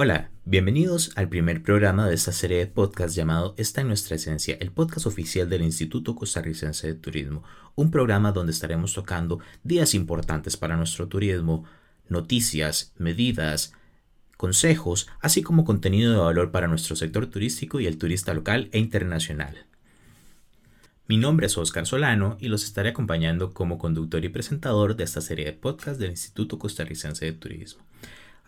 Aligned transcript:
Hola, 0.00 0.30
bienvenidos 0.44 1.10
al 1.16 1.28
primer 1.28 1.60
programa 1.64 2.06
de 2.06 2.14
esta 2.14 2.30
serie 2.30 2.58
de 2.58 2.68
podcast 2.68 3.16
llamado 3.16 3.56
Esta 3.56 3.80
en 3.80 3.88
nuestra 3.88 4.14
esencia, 4.14 4.56
el 4.60 4.70
podcast 4.70 5.06
oficial 5.06 5.50
del 5.50 5.62
Instituto 5.62 6.14
Costarricense 6.14 6.86
de 6.86 6.94
Turismo, 6.94 7.42
un 7.74 7.90
programa 7.90 8.30
donde 8.30 8.52
estaremos 8.52 8.92
tocando 8.94 9.40
días 9.64 9.94
importantes 9.94 10.56
para 10.56 10.76
nuestro 10.76 11.08
turismo, 11.08 11.64
noticias, 12.08 12.92
medidas, 12.96 13.72
consejos, 14.36 15.08
así 15.20 15.42
como 15.42 15.64
contenido 15.64 16.12
de 16.12 16.18
valor 16.18 16.52
para 16.52 16.68
nuestro 16.68 16.94
sector 16.94 17.26
turístico 17.26 17.80
y 17.80 17.88
el 17.88 17.98
turista 17.98 18.32
local 18.34 18.68
e 18.70 18.78
internacional. 18.78 19.66
Mi 21.08 21.16
nombre 21.16 21.48
es 21.48 21.58
Oscar 21.58 21.86
Solano 21.86 22.36
y 22.38 22.46
los 22.46 22.62
estaré 22.62 22.90
acompañando 22.90 23.52
como 23.52 23.78
conductor 23.78 24.24
y 24.24 24.28
presentador 24.28 24.94
de 24.94 25.02
esta 25.02 25.20
serie 25.20 25.46
de 25.46 25.54
podcast 25.54 25.98
del 25.98 26.10
Instituto 26.10 26.56
Costarricense 26.56 27.24
de 27.24 27.32
Turismo. 27.32 27.82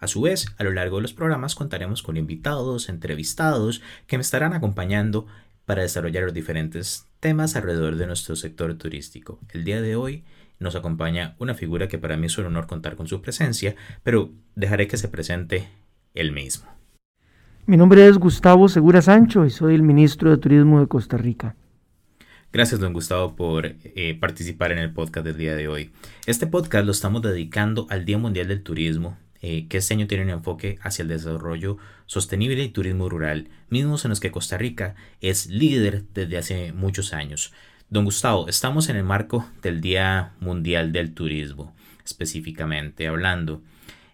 A 0.00 0.06
su 0.06 0.22
vez, 0.22 0.46
a 0.56 0.64
lo 0.64 0.72
largo 0.72 0.96
de 0.96 1.02
los 1.02 1.12
programas 1.12 1.54
contaremos 1.54 2.02
con 2.02 2.16
invitados, 2.16 2.88
entrevistados, 2.88 3.82
que 4.06 4.16
me 4.16 4.22
estarán 4.22 4.54
acompañando 4.54 5.26
para 5.66 5.82
desarrollar 5.82 6.24
los 6.24 6.32
diferentes 6.32 7.04
temas 7.20 7.54
alrededor 7.54 7.96
de 7.96 8.06
nuestro 8.06 8.34
sector 8.34 8.74
turístico. 8.74 9.38
El 9.50 9.62
día 9.64 9.82
de 9.82 9.96
hoy 9.96 10.24
nos 10.58 10.74
acompaña 10.74 11.36
una 11.38 11.52
figura 11.52 11.86
que 11.86 11.98
para 11.98 12.16
mí 12.16 12.26
es 12.26 12.38
un 12.38 12.46
honor 12.46 12.66
contar 12.66 12.96
con 12.96 13.08
su 13.08 13.20
presencia, 13.20 13.76
pero 14.02 14.32
dejaré 14.54 14.88
que 14.88 14.96
se 14.96 15.08
presente 15.08 15.68
él 16.14 16.32
mismo. 16.32 16.66
Mi 17.66 17.76
nombre 17.76 18.08
es 18.08 18.16
Gustavo 18.16 18.70
Segura 18.70 19.02
Sancho 19.02 19.44
y 19.44 19.50
soy 19.50 19.74
el 19.74 19.82
ministro 19.82 20.30
de 20.30 20.38
Turismo 20.38 20.80
de 20.80 20.86
Costa 20.86 21.18
Rica. 21.18 21.56
Gracias, 22.54 22.80
don 22.80 22.94
Gustavo, 22.94 23.36
por 23.36 23.66
eh, 23.66 24.16
participar 24.18 24.72
en 24.72 24.78
el 24.78 24.94
podcast 24.94 25.26
del 25.26 25.36
día 25.36 25.54
de 25.54 25.68
hoy. 25.68 25.92
Este 26.24 26.46
podcast 26.46 26.86
lo 26.86 26.92
estamos 26.92 27.20
dedicando 27.20 27.86
al 27.90 28.06
Día 28.06 28.18
Mundial 28.18 28.48
del 28.48 28.62
Turismo, 28.62 29.16
eh, 29.42 29.66
que 29.68 29.78
este 29.78 29.94
año 29.94 30.06
tiene 30.06 30.24
un 30.24 30.30
enfoque 30.30 30.78
hacia 30.82 31.02
el 31.02 31.08
desarrollo 31.08 31.78
sostenible 32.06 32.62
y 32.62 32.68
turismo 32.68 33.08
rural, 33.08 33.48
mismos 33.68 34.04
en 34.04 34.10
los 34.10 34.20
que 34.20 34.30
Costa 34.30 34.58
Rica 34.58 34.94
es 35.20 35.46
líder 35.46 36.04
desde 36.12 36.36
hace 36.36 36.72
muchos 36.72 37.12
años. 37.14 37.52
Don 37.88 38.04
Gustavo, 38.04 38.48
estamos 38.48 38.88
en 38.88 38.96
el 38.96 39.04
marco 39.04 39.48
del 39.62 39.80
Día 39.80 40.34
Mundial 40.40 40.92
del 40.92 41.14
Turismo, 41.14 41.74
específicamente 42.04 43.08
hablando. 43.08 43.62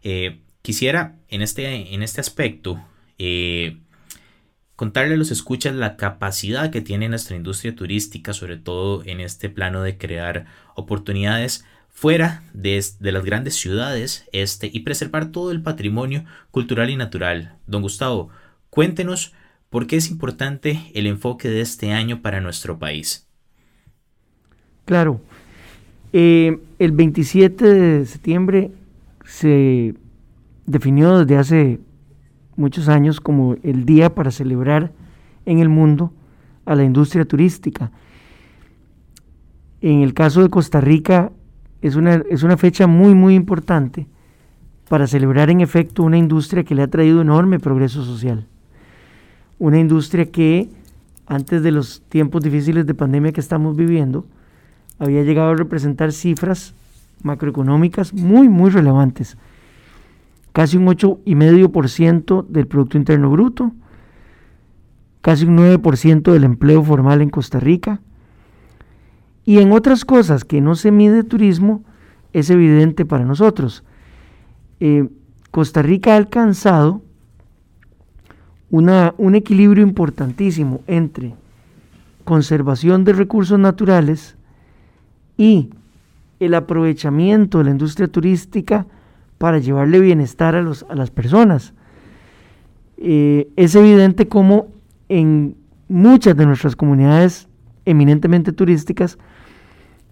Eh, 0.02 0.40
quisiera 0.62 1.16
en 1.28 1.42
este, 1.42 1.92
en 1.92 2.02
este 2.02 2.20
aspecto 2.20 2.82
eh, 3.18 3.78
contarle 4.76 5.14
a 5.14 5.16
los 5.16 5.30
escuchas 5.30 5.74
la 5.74 5.96
capacidad 5.96 6.70
que 6.70 6.80
tiene 6.80 7.08
nuestra 7.08 7.36
industria 7.36 7.74
turística, 7.74 8.32
sobre 8.32 8.56
todo 8.56 9.02
en 9.04 9.20
este 9.20 9.48
plano 9.48 9.82
de 9.82 9.98
crear 9.98 10.46
oportunidades 10.74 11.64
fuera 11.96 12.42
de, 12.52 12.84
las 13.00 13.24
grandes 13.24 13.54
ciudades 13.54 14.26
este, 14.30 14.70
y 14.70 14.80
preservar 14.80 15.32
todo 15.32 15.50
el 15.50 15.62
patrimonio 15.62 16.26
cultural 16.50 16.90
y 16.90 16.96
natural. 16.96 17.56
Don 17.66 17.80
Gustavo, 17.80 18.28
cuéntenos 18.68 19.32
por 19.70 19.86
qué 19.86 19.96
es 19.96 20.10
importante 20.10 20.78
el 20.92 21.06
enfoque 21.06 21.48
de 21.48 21.62
este 21.62 21.92
año 21.92 22.20
para 22.20 22.42
nuestro 22.42 22.78
país. 22.78 23.26
Claro, 24.84 25.22
eh, 26.12 26.58
el 26.78 26.92
27 26.92 27.64
de 27.64 28.04
septiembre 28.04 28.72
se 29.24 29.94
definió 30.66 31.20
desde 31.20 31.38
hace 31.38 31.80
muchos 32.56 32.90
años 32.90 33.20
como 33.20 33.56
el 33.62 33.86
día 33.86 34.14
para 34.14 34.30
celebrar 34.32 34.92
en 35.46 35.60
el 35.60 35.70
mundo 35.70 36.12
a 36.66 36.74
la 36.74 36.84
industria 36.84 37.24
turística. 37.24 37.90
En 39.80 40.02
el 40.02 40.12
caso 40.12 40.42
de 40.42 40.50
Costa 40.50 40.82
Rica, 40.82 41.32
es 41.86 41.96
una, 41.96 42.22
es 42.30 42.42
una 42.42 42.56
fecha 42.56 42.86
muy, 42.86 43.14
muy 43.14 43.34
importante 43.34 44.06
para 44.88 45.06
celebrar 45.06 45.50
en 45.50 45.60
efecto 45.60 46.02
una 46.02 46.18
industria 46.18 46.64
que 46.64 46.74
le 46.74 46.82
ha 46.82 46.88
traído 46.88 47.20
enorme 47.20 47.58
progreso 47.58 48.04
social. 48.04 48.46
Una 49.58 49.78
industria 49.78 50.30
que 50.30 50.68
antes 51.26 51.62
de 51.62 51.72
los 51.72 52.02
tiempos 52.08 52.42
difíciles 52.42 52.86
de 52.86 52.94
pandemia 52.94 53.32
que 53.32 53.40
estamos 53.40 53.76
viviendo, 53.76 54.26
había 54.98 55.22
llegado 55.22 55.50
a 55.50 55.56
representar 55.56 56.12
cifras 56.12 56.74
macroeconómicas 57.22 58.14
muy, 58.14 58.48
muy 58.48 58.70
relevantes. 58.70 59.36
Casi 60.52 60.76
un 60.76 60.86
8,5% 60.86 62.46
del 62.46 62.66
Producto 62.66 62.96
Interno 62.96 63.30
Bruto, 63.30 63.72
casi 65.20 65.44
un 65.44 65.58
9% 65.58 66.32
del 66.32 66.44
empleo 66.44 66.82
formal 66.82 67.20
en 67.20 67.30
Costa 67.30 67.58
Rica, 67.58 68.00
y 69.46 69.60
en 69.60 69.72
otras 69.72 70.04
cosas 70.04 70.44
que 70.44 70.60
no 70.60 70.74
se 70.74 70.90
mide 70.90 71.22
turismo, 71.22 71.84
es 72.32 72.50
evidente 72.50 73.06
para 73.06 73.24
nosotros. 73.24 73.84
Eh, 74.80 75.08
Costa 75.52 75.80
Rica 75.80 76.12
ha 76.12 76.16
alcanzado 76.16 77.00
una, 78.70 79.14
un 79.16 79.36
equilibrio 79.36 79.84
importantísimo 79.84 80.80
entre 80.88 81.34
conservación 82.24 83.04
de 83.04 83.12
recursos 83.12 83.58
naturales 83.58 84.36
y 85.38 85.70
el 86.40 86.54
aprovechamiento 86.54 87.58
de 87.58 87.64
la 87.64 87.70
industria 87.70 88.08
turística 88.08 88.84
para 89.38 89.58
llevarle 89.58 90.00
bienestar 90.00 90.56
a, 90.56 90.60
los, 90.60 90.84
a 90.88 90.96
las 90.96 91.12
personas. 91.12 91.72
Eh, 92.96 93.48
es 93.54 93.76
evidente 93.76 94.26
como 94.26 94.66
en 95.08 95.54
muchas 95.88 96.36
de 96.36 96.46
nuestras 96.46 96.74
comunidades 96.74 97.48
eminentemente 97.84 98.52
turísticas 98.52 99.18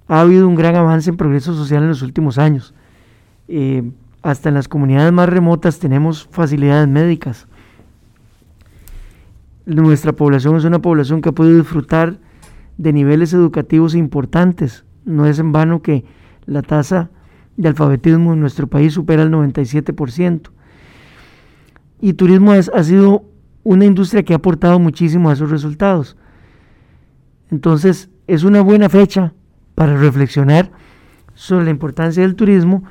ha 0.09 0.21
habido 0.21 0.49
un 0.49 0.55
gran 0.55 0.77
avance 0.77 1.11
en 1.11 1.17
progreso 1.17 1.55
social 1.55 1.83
en 1.83 1.89
los 1.89 2.03
últimos 2.03 2.39
años. 2.39 2.75
Eh, 3.49 3.91
hasta 4.23 4.49
en 4.49 4.55
las 4.55 4.69
comunidades 4.69 5.13
más 5.13 5.29
remotas 5.29 5.79
tenemos 5.79 6.29
facilidades 6.31 6.89
médicas. 6.89 7.47
Nuestra 9.67 10.13
población 10.13 10.57
es 10.57 10.65
una 10.65 10.81
población 10.81 11.21
que 11.21 11.31
ha 11.31 11.33
podido 11.33 11.59
disfrutar 11.59 12.19
de 12.77 12.93
niveles 12.93 13.33
educativos 13.33 13.95
importantes. 13.95 14.85
No 15.05 15.27
es 15.27 15.39
en 15.39 15.53
vano 15.53 15.83
que 15.83 16.05
la 16.47 16.63
tasa 16.63 17.11
de 17.57 17.69
alfabetismo 17.69 18.33
en 18.33 18.41
nuestro 18.41 18.67
país 18.67 18.95
supera 18.95 19.23
el 19.23 19.31
97%. 19.31 20.51
Y 22.01 22.15
turismo 22.15 22.53
ha 22.53 22.83
sido 22.83 23.25
una 23.63 23.87
industria 23.87 24.23
que 24.23 24.35
ha 24.35 24.37
aportado 24.37 24.79
muchísimo 24.79 25.31
a 25.31 25.33
esos 25.33 25.51
resultados. 25.51 26.17
Entonces, 27.51 28.11
es 28.27 28.45
una 28.45 28.61
buena 28.63 28.89
fecha 28.89 29.33
para 29.75 29.97
reflexionar 29.97 30.71
sobre 31.35 31.65
la 31.65 31.71
importancia 31.71 32.23
del 32.23 32.37
turismo, 32.37 32.85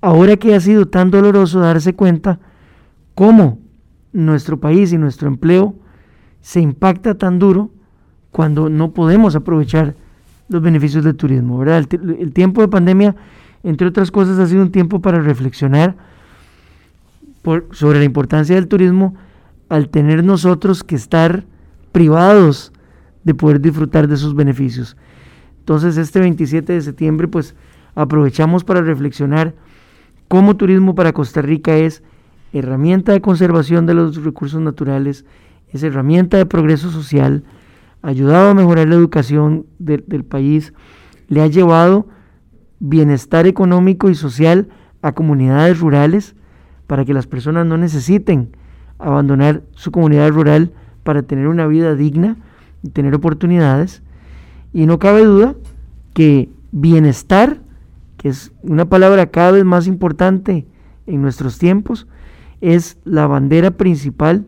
ahora 0.00 0.36
que 0.36 0.54
ha 0.54 0.60
sido 0.60 0.86
tan 0.86 1.10
doloroso 1.10 1.60
darse 1.60 1.94
cuenta 1.94 2.38
cómo 3.14 3.58
nuestro 4.12 4.58
país 4.58 4.92
y 4.92 4.98
nuestro 4.98 5.28
empleo 5.28 5.74
se 6.40 6.60
impacta 6.60 7.14
tan 7.14 7.38
duro 7.38 7.70
cuando 8.30 8.68
no 8.68 8.92
podemos 8.92 9.36
aprovechar 9.36 9.94
los 10.48 10.60
beneficios 10.60 11.04
del 11.04 11.16
turismo. 11.16 11.62
El, 11.62 12.32
tiempo 12.32 12.60
de 12.60 12.68
pandemia, 12.68 13.16
entre 13.62 13.86
otras 13.86 14.10
cosas, 14.10 14.38
ha 14.38 14.46
sido 14.46 14.62
un 14.62 14.70
tiempo 14.70 15.00
para 15.00 15.20
reflexionar 15.20 15.96
sobre 17.70 17.98
la 17.98 18.04
importancia 18.04 18.54
del 18.54 18.68
turismo 18.68 19.14
al 19.68 19.88
tener 19.88 20.24
nosotros 20.24 20.84
que 20.84 20.94
estar 20.94 21.44
privados 21.92 22.72
de 23.22 23.34
poder 23.34 23.60
disfrutar 23.60 24.08
de 24.08 24.16
sus 24.16 24.34
beneficios. 24.34 24.96
Entonces 25.64 25.96
este 25.96 26.20
27 26.20 26.74
de 26.74 26.82
septiembre 26.82 27.26
pues 27.26 27.54
aprovechamos 27.94 28.64
para 28.64 28.82
reflexionar 28.82 29.54
cómo 30.28 30.58
turismo 30.58 30.94
para 30.94 31.14
Costa 31.14 31.40
Rica 31.40 31.74
es 31.74 32.02
herramienta 32.52 33.12
de 33.12 33.22
conservación 33.22 33.86
de 33.86 33.94
los 33.94 34.22
recursos 34.22 34.60
naturales, 34.60 35.24
es 35.70 35.82
herramienta 35.82 36.36
de 36.36 36.44
progreso 36.44 36.90
social, 36.90 37.44
ha 38.02 38.08
ayudado 38.08 38.50
a 38.50 38.54
mejorar 38.54 38.88
la 38.88 38.94
educación 38.94 39.64
del 39.78 40.24
país, 40.24 40.74
le 41.28 41.40
ha 41.40 41.46
llevado 41.46 42.08
bienestar 42.78 43.46
económico 43.46 44.10
y 44.10 44.14
social 44.14 44.68
a 45.00 45.12
comunidades 45.12 45.80
rurales 45.80 46.36
para 46.86 47.06
que 47.06 47.14
las 47.14 47.26
personas 47.26 47.64
no 47.64 47.78
necesiten 47.78 48.50
abandonar 48.98 49.62
su 49.72 49.90
comunidad 49.90 50.28
rural 50.28 50.72
para 51.04 51.22
tener 51.22 51.48
una 51.48 51.66
vida 51.66 51.94
digna 51.94 52.36
y 52.82 52.90
tener 52.90 53.14
oportunidades. 53.14 54.02
Y 54.74 54.84
no 54.84 54.98
cabe 54.98 55.24
duda 55.24 55.54
que 56.12 56.50
bienestar, 56.72 57.62
que 58.18 58.28
es 58.28 58.52
una 58.62 58.86
palabra 58.86 59.30
cada 59.30 59.52
vez 59.52 59.64
más 59.64 59.86
importante 59.86 60.66
en 61.06 61.22
nuestros 61.22 61.58
tiempos, 61.58 62.06
es 62.60 62.98
la 63.04 63.26
bandera 63.26 63.70
principal 63.70 64.46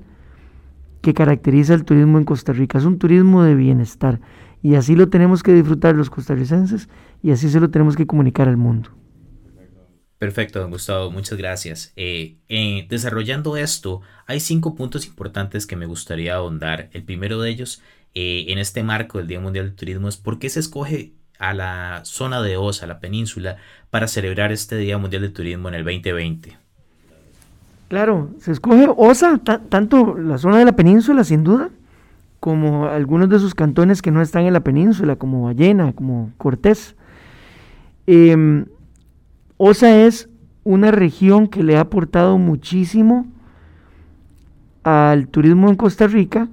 que 1.00 1.14
caracteriza 1.14 1.75
el 1.75 1.84
turismo 1.84 2.19
en 2.19 2.25
Costa 2.25 2.52
Rica. 2.52 2.78
Es 2.78 2.84
un 2.84 2.99
turismo 2.99 3.44
de 3.44 3.55
bienestar 3.55 4.20
y 4.62 4.75
así 4.75 4.96
lo 4.96 5.08
tenemos 5.08 5.44
que 5.44 5.55
disfrutar 5.55 5.94
los 5.94 6.11
costarricenses 6.11 6.88
y 7.23 7.31
así 7.31 7.49
se 7.49 7.61
lo 7.61 7.70
tenemos 7.70 7.94
que 7.94 8.06
comunicar 8.06 8.49
al 8.49 8.56
mundo. 8.56 8.90
Perfecto, 10.19 10.61
don 10.61 10.70
Gustavo, 10.70 11.11
muchas 11.11 11.38
gracias. 11.38 11.93
Eh, 11.94 12.38
eh, 12.49 12.87
desarrollando 12.88 13.56
esto, 13.56 14.00
hay 14.26 14.40
cinco 14.40 14.75
puntos 14.75 15.06
importantes 15.06 15.67
que 15.67 15.76
me 15.76 15.87
gustaría 15.87 16.34
ahondar. 16.34 16.88
El 16.93 17.05
primero 17.05 17.40
de 17.40 17.50
ellos 17.50 17.82
eh, 18.18 18.50
en 18.50 18.56
este 18.56 18.82
marco 18.82 19.18
del 19.18 19.26
Día 19.26 19.40
Mundial 19.40 19.66
del 19.66 19.74
Turismo 19.74 20.08
es 20.08 20.16
por 20.16 20.38
qué 20.38 20.48
se 20.48 20.58
escoge 20.58 21.12
a 21.38 21.52
la 21.52 22.00
zona 22.04 22.40
de 22.40 22.56
Osa, 22.56 22.86
la 22.86 22.98
península, 22.98 23.58
para 23.90 24.08
celebrar 24.08 24.52
este 24.52 24.78
Día 24.78 24.96
Mundial 24.96 25.20
del 25.20 25.34
Turismo 25.34 25.68
en 25.68 25.74
el 25.74 25.84
2020. 25.84 26.56
Claro, 27.88 28.30
se 28.40 28.52
escoge 28.52 28.88
Osa, 28.96 29.38
tanto 29.68 30.16
la 30.16 30.38
zona 30.38 30.56
de 30.60 30.64
la 30.64 30.72
península, 30.72 31.24
sin 31.24 31.44
duda, 31.44 31.68
como 32.40 32.86
algunos 32.86 33.28
de 33.28 33.38
sus 33.38 33.54
cantones 33.54 34.00
que 34.00 34.10
no 34.10 34.22
están 34.22 34.46
en 34.46 34.54
la 34.54 34.60
península, 34.60 35.16
como 35.16 35.42
Ballena, 35.42 35.92
como 35.92 36.32
Cortés. 36.38 36.96
Em, 38.06 38.64
Osa 39.58 39.94
es 40.06 40.30
una 40.64 40.90
región 40.90 41.48
que 41.48 41.62
le 41.62 41.76
ha 41.76 41.80
aportado 41.80 42.38
muchísimo 42.38 43.26
al 44.84 45.28
turismo 45.28 45.68
en 45.68 45.76
Costa 45.76 46.06
Rica 46.06 46.48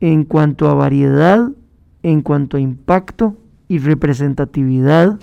en 0.00 0.24
cuanto 0.24 0.68
a 0.68 0.74
variedad, 0.74 1.50
en 2.02 2.22
cuanto 2.22 2.56
a 2.56 2.60
impacto 2.60 3.36
y 3.68 3.78
representatividad 3.78 5.18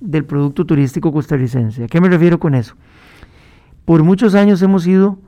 del 0.00 0.24
producto 0.24 0.64
turístico 0.66 1.12
costarricense. 1.12 1.84
¿A 1.84 1.86
qué 1.86 2.00
me 2.00 2.08
refiero 2.08 2.38
con 2.38 2.54
eso? 2.54 2.74
Por 3.84 4.02
muchos 4.02 4.34
años 4.34 4.60
hemos 4.62 4.82
sido 4.82 5.18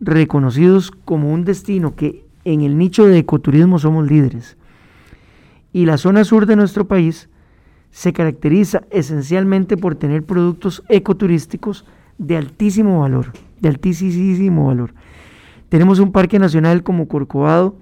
reconocidos 0.00 0.90
como 0.90 1.32
un 1.32 1.44
destino 1.44 1.94
que 1.94 2.26
en 2.44 2.62
el 2.62 2.76
nicho 2.78 3.06
de 3.06 3.18
ecoturismo 3.18 3.78
somos 3.78 4.08
líderes. 4.08 4.56
Y 5.72 5.86
la 5.86 5.98
zona 5.98 6.24
sur 6.24 6.46
de 6.46 6.56
nuestro 6.56 6.86
país 6.86 7.28
se 7.90 8.12
caracteriza 8.12 8.82
esencialmente 8.90 9.76
por 9.76 9.94
tener 9.94 10.22
productos 10.22 10.82
ecoturísticos 10.88 11.84
de 12.18 12.36
altísimo 12.36 13.00
valor, 13.00 13.32
de 13.60 13.68
altísimo 13.68 14.66
valor. 14.66 14.94
Tenemos 15.68 15.98
un 15.98 16.12
parque 16.12 16.38
nacional 16.38 16.82
como 16.82 17.08
Corcovado, 17.08 17.76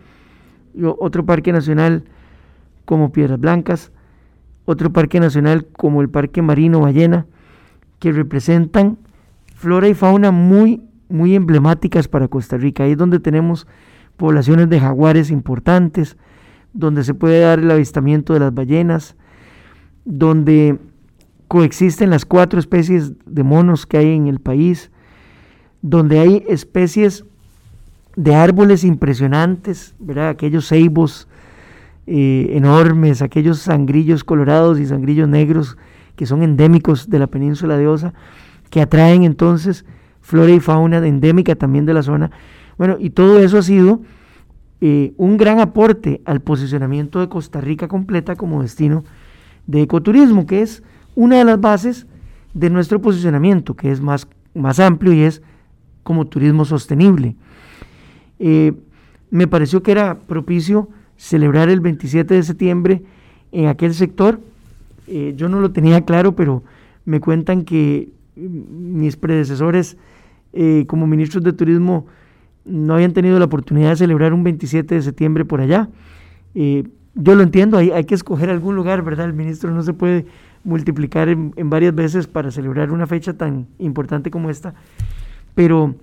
otro 0.99 1.25
parque 1.27 1.53
nacional 1.53 2.05
como 2.85 3.13
Piedras 3.13 3.39
Blancas, 3.39 3.93
otro 4.65 4.93
parque 4.93 5.21
nacional 5.21 5.67
como 5.67 6.01
el 6.01 6.09
Parque 6.09 6.43
Marino 6.43 6.81
Ballena, 6.81 7.27
que 7.99 8.13
representan 8.13 8.99
flora 9.55 9.89
y 9.89 9.95
fauna 9.95 10.31
muy, 10.31 10.83
muy 11.09 11.35
emblemáticas 11.35 12.09
para 12.09 12.29
Costa 12.29 12.57
Rica. 12.57 12.85
Ahí 12.85 12.93
es 12.93 12.99
donde 12.99 13.21
tenemos 13.21 13.67
poblaciones 14.17 14.69
de 14.69 14.81
jaguares 14.81 15.31
importantes, 15.31 16.17
donde 16.73 17.05
se 17.05 17.15
puede 17.15 17.41
dar 17.41 17.59
el 17.59 17.71
avistamiento 17.71 18.33
de 18.33 18.41
las 18.41 18.55
ballenas, 18.55 19.17
donde 20.05 20.79
coexisten 21.49 22.11
las 22.11 22.25
cuatro 22.25 22.59
especies 22.59 23.13
de 23.27 23.43
monos 23.43 23.87
que 23.87 23.99
hay 23.99 24.17
en 24.17 24.27
el 24.27 24.41
país, 24.41 24.91
donde 25.83 26.19
hay 26.19 26.45
especies 26.49 27.25
de 28.17 28.35
árboles 28.35 28.85
impresionantes, 28.85 29.95
¿verdad? 29.99 30.29
aquellos 30.29 30.69
ceibos 30.69 31.29
eh, 32.07 32.49
enormes, 32.51 33.23
aquellos 33.23 33.59
sangrillos 33.61 34.25
colorados 34.25 34.79
y 34.79 34.87
sangrillos 34.87 35.29
negros 35.29 35.77
que 36.17 36.27
son 36.27 36.43
endémicos 36.43 37.11
de 37.11 37.19
la 37.19 37.27
península 37.27 37.77
de 37.77 37.89
Osa, 37.89 38.15
que 38.71 38.81
atraen 38.81 39.25
entonces 39.25 39.85
flora 40.21 40.53
y 40.53 40.61
fauna 40.61 40.99
endémica 40.99 41.55
también 41.55 41.87
de 41.87 41.95
la 41.95 42.03
zona. 42.03 42.31
Bueno, 42.79 42.97
y 42.99 43.11
todo 43.11 43.41
eso 43.41 43.59
ha 43.59 43.63
sido 43.63 44.01
eh, 44.81 45.13
un 45.17 45.37
gran 45.37 45.61
aporte 45.61 46.21
al 46.25 46.41
posicionamiento 46.41 47.21
de 47.21 47.29
Costa 47.29 47.61
Rica 47.61 47.89
completa 47.89 48.37
como 48.37 48.63
destino 48.63 49.05
de 49.67 49.83
ecoturismo, 49.83 50.47
que 50.47 50.63
es 50.63 50.83
una 51.15 51.39
de 51.39 51.45
las 51.45 51.61
bases 51.61 52.07
de 52.53 52.71
nuestro 52.71 53.01
posicionamiento, 53.01 53.75
que 53.75 53.91
es 53.91 54.01
más, 54.01 54.29
más 54.55 54.79
amplio 54.81 55.13
y 55.13 55.23
es 55.23 55.43
como 56.03 56.27
turismo 56.27 56.65
sostenible. 56.65 57.37
Eh, 58.39 58.73
me 59.31 59.47
pareció 59.47 59.83
que 59.83 59.93
era 59.93 60.19
propicio 60.19 60.89
celebrar 61.17 61.69
el 61.69 61.81
27 61.81 62.35
de 62.35 62.43
septiembre 62.43 63.03
en 63.53 63.67
aquel 63.67 63.95
sector. 63.95 64.41
Eh, 65.07 65.35
yo 65.37 65.49
no 65.49 65.61
lo 65.61 65.73
tenía 65.73 66.05
claro, 66.05 66.35
pero 66.35 66.63
me 67.05 67.21
cuentan 67.21 67.65
que 67.65 68.09
mis 68.37 69.17
predecesores 69.17 69.97
eh, 70.53 70.85
como 70.87 71.07
ministros 71.07 71.45
de 71.45 71.53
turismo 71.53 72.07
no 72.65 72.95
habían 72.95 73.13
tenido 73.13 73.39
la 73.39 73.45
oportunidad 73.45 73.91
de 73.91 73.97
celebrar 73.97 74.33
un 74.33 74.43
27 74.45 74.95
de 74.95 75.03
septiembre 75.03 75.45
por 75.45 75.61
allá. 75.61 75.89
yo 76.55 77.35
lo 77.35 77.43
entiendo, 77.43 77.77
hay, 77.77 77.91
hay, 77.91 78.05
que 78.05 78.15
escoger 78.15 78.49
algún 78.51 78.75
lugar, 78.75 79.03
¿verdad? 79.03 79.27
El 79.27 79.35
ministro 79.35 79.71
no 79.71 79.83
se 79.83 79.93
puede 79.93 80.25
multiplicar 80.65 81.29
en, 81.29 81.53
en 81.57 81.69
varias 81.69 81.95
veces 81.95 82.27
para 82.27 82.51
celebrar 82.51 82.91
una 82.91 83.07
fecha 83.07 83.35
tan 83.35 83.67
importante 83.79 84.31
como 84.31 84.49
esta, 84.49 84.75
pero 85.55 85.95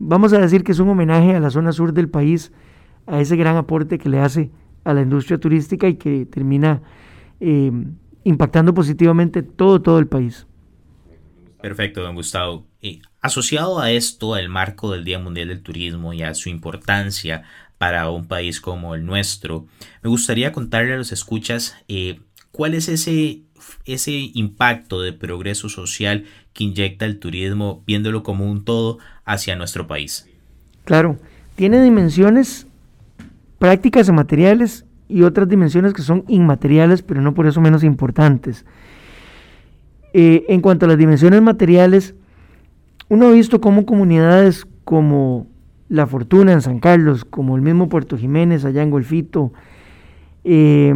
vamos 0.00 0.32
a 0.32 0.38
decir 0.38 0.64
que 0.64 0.72
es 0.72 0.80
un 0.80 0.88
homenaje 0.88 1.36
a 1.36 1.40
la 1.40 1.50
zona 1.50 1.70
sur 1.70 1.92
del 1.92 2.08
país, 2.08 2.50
a 3.06 3.20
ese 3.20 3.36
gran 3.36 3.56
aporte 3.56 3.98
que 3.98 4.08
le 4.08 4.18
hace 4.18 4.50
a 4.82 4.92
la 4.94 5.02
industria 5.02 5.38
turística 5.38 5.86
y 5.86 5.94
que 5.94 6.26
termina 6.26 6.82
eh, 7.38 7.70
impactando 8.24 8.74
positivamente 8.74 9.42
todo, 9.42 9.80
todo 9.80 9.98
el 9.98 10.08
país. 10.08 10.46
Perfecto, 11.60 12.02
don 12.02 12.14
Gustavo. 12.14 12.66
Asociado 13.20 13.80
a 13.80 13.90
esto, 13.90 14.34
al 14.34 14.48
marco 14.48 14.90
del 14.90 15.04
Día 15.04 15.18
Mundial 15.18 15.48
del 15.48 15.62
Turismo 15.62 16.14
y 16.14 16.22
a 16.22 16.34
su 16.34 16.48
importancia 16.48 17.42
para 17.76 18.10
un 18.10 18.26
país 18.26 18.60
como 18.60 18.94
el 18.94 19.04
nuestro, 19.04 19.66
me 20.02 20.08
gustaría 20.08 20.52
contarle 20.52 20.94
a 20.94 20.96
los 20.96 21.12
escuchas 21.12 21.76
eh, 21.88 22.20
cuál 22.50 22.74
es 22.74 22.88
ese, 22.88 23.42
ese 23.84 24.30
impacto 24.34 25.00
de 25.00 25.12
progreso 25.12 25.68
social 25.68 26.24
que 26.52 26.64
inyecta 26.64 27.06
el 27.06 27.18
turismo, 27.18 27.82
viéndolo 27.86 28.22
como 28.22 28.50
un 28.50 28.64
todo 28.64 28.98
hacia 29.24 29.56
nuestro 29.56 29.86
país. 29.86 30.28
Claro, 30.84 31.18
tiene 31.54 31.82
dimensiones 31.82 32.66
prácticas 33.58 34.08
y 34.08 34.12
materiales 34.12 34.84
y 35.08 35.22
otras 35.22 35.48
dimensiones 35.48 35.92
que 35.92 36.02
son 36.02 36.24
inmateriales, 36.28 37.02
pero 37.02 37.20
no 37.20 37.34
por 37.34 37.46
eso 37.46 37.60
menos 37.60 37.84
importantes. 37.84 38.64
Eh, 40.12 40.44
en 40.48 40.60
cuanto 40.60 40.86
a 40.86 40.88
las 40.88 40.98
dimensiones 40.98 41.42
materiales, 41.42 42.14
uno 43.08 43.28
ha 43.28 43.32
visto 43.32 43.60
cómo 43.60 43.86
comunidades 43.86 44.66
como 44.84 45.46
La 45.88 46.06
Fortuna 46.06 46.52
en 46.52 46.62
San 46.62 46.80
Carlos, 46.80 47.24
como 47.24 47.56
el 47.56 47.62
mismo 47.62 47.88
Puerto 47.88 48.16
Jiménez 48.16 48.64
allá 48.64 48.82
en 48.82 48.90
Golfito, 48.90 49.52
eh, 50.44 50.94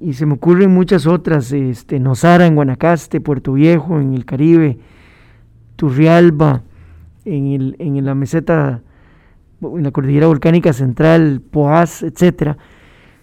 y 0.00 0.14
se 0.14 0.26
me 0.26 0.34
ocurren 0.34 0.72
muchas 0.72 1.06
otras, 1.06 1.52
este, 1.52 2.00
Nosara 2.00 2.46
en 2.46 2.56
Guanacaste, 2.56 3.20
Puerto 3.20 3.52
Viejo 3.52 4.00
en 4.00 4.14
el 4.14 4.24
Caribe, 4.24 4.78
Turrialba 5.76 6.62
en, 7.24 7.46
el, 7.52 7.76
en 7.78 8.04
la 8.04 8.16
meseta, 8.16 8.82
en 9.62 9.82
la 9.84 9.92
cordillera 9.92 10.26
volcánica 10.26 10.72
central, 10.72 11.40
Poás, 11.40 12.02
etcétera, 12.02 12.58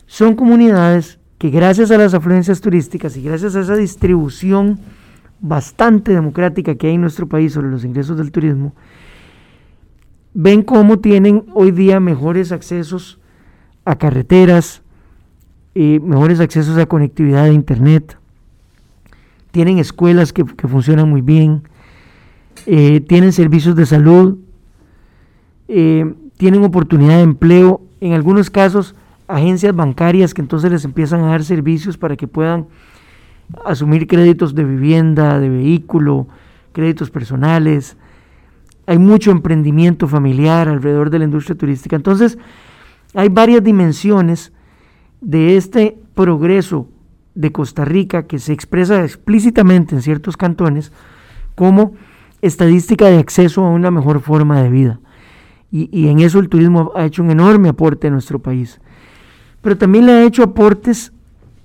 son 0.06 0.36
comunidades 0.36 1.20
que 1.38 1.50
gracias 1.50 1.92
a 1.92 1.98
las 1.98 2.14
afluencias 2.14 2.62
turísticas 2.62 3.18
y 3.18 3.24
gracias 3.24 3.56
a 3.58 3.62
esa 3.62 3.76
distribución 3.76 4.80
bastante 5.42 6.14
democrática 6.14 6.76
que 6.76 6.88
hay 6.88 6.94
en 6.96 7.02
nuestro 7.02 7.28
país 7.28 7.52
sobre 7.52 7.72
los 7.72 7.84
ingresos 7.84 8.18
del 8.18 8.32
turismo, 8.32 8.74
ven 10.34 10.62
cómo 10.62 11.00
tienen 11.00 11.44
hoy 11.54 11.72
día 11.72 12.00
mejores 12.00 12.54
accesos 12.54 13.20
a 13.84 13.98
carreteras, 13.98 14.81
mejores 15.76 16.40
accesos 16.40 16.78
a 16.78 16.86
conectividad 16.86 17.46
de 17.46 17.54
Internet, 17.54 18.18
tienen 19.52 19.80
escuelas 19.80 20.34
que, 20.34 20.46
funcionan 20.46 21.10
muy 21.10 21.22
bien, 21.22 21.64
eh, 22.66 23.02
tienen 23.02 23.32
servicios 23.34 23.76
de 23.76 23.86
salud, 23.86 24.38
eh, 25.68 26.14
tienen 26.38 26.64
oportunidad 26.64 27.18
de 27.18 27.24
empleo, 27.24 27.82
en 28.00 28.14
algunos 28.14 28.50
casos 28.50 28.96
agencias 29.28 29.74
bancarias 29.76 30.34
que 30.34 30.42
entonces 30.42 30.72
les 30.72 30.84
empiezan 30.84 31.22
a 31.22 31.28
dar 31.28 31.44
servicios 31.44 31.98
para 31.98 32.18
que 32.18 32.28
puedan 32.28 32.68
asumir 33.66 34.08
créditos 34.08 34.56
de 34.56 34.64
vivienda, 34.64 35.40
de 35.40 35.50
vehículo, 35.50 36.28
créditos 36.74 37.10
personales. 37.10 37.98
Hay 38.88 38.98
mucho 38.98 39.32
emprendimiento 39.32 40.08
familiar 40.08 40.68
alrededor 40.68 41.10
de 41.10 41.20
la 41.20 41.26
industria 41.26 41.56
turística. 41.56 41.96
Entonces, 41.96 42.38
hay 43.14 43.30
varias 43.30 43.64
dimensiones 43.64 44.52
de 45.22 45.56
este 45.56 45.98
progreso 46.16 46.88
de 47.36 47.52
Costa 47.52 47.86
Rica 47.86 48.24
que 48.24 48.40
se 48.40 48.54
expresa 48.54 49.04
explícitamente 49.04 49.96
en 49.96 50.02
ciertos 50.02 50.36
cantones 50.36 50.92
como 51.56 51.94
estadística 52.42 53.06
de 53.06 53.20
acceso 53.20 53.64
a 53.64 53.70
una 53.70 53.92
mejor 53.92 54.20
forma 54.20 54.62
de 54.62 54.70
vida. 54.70 55.00
Y, 55.74 56.10
en 56.10 56.20
eso 56.20 56.40
el 56.40 56.50
turismo 56.50 56.92
ha 56.96 57.06
hecho 57.06 57.24
un 57.24 57.32
enorme 57.32 57.70
aporte 57.70 58.08
a 58.08 58.12
nuestro 58.12 58.40
país. 58.40 58.82
Pero 59.62 59.78
también 59.78 60.06
le 60.06 60.12
ha 60.12 60.26
hecho 60.26 60.44
aportes 60.44 61.14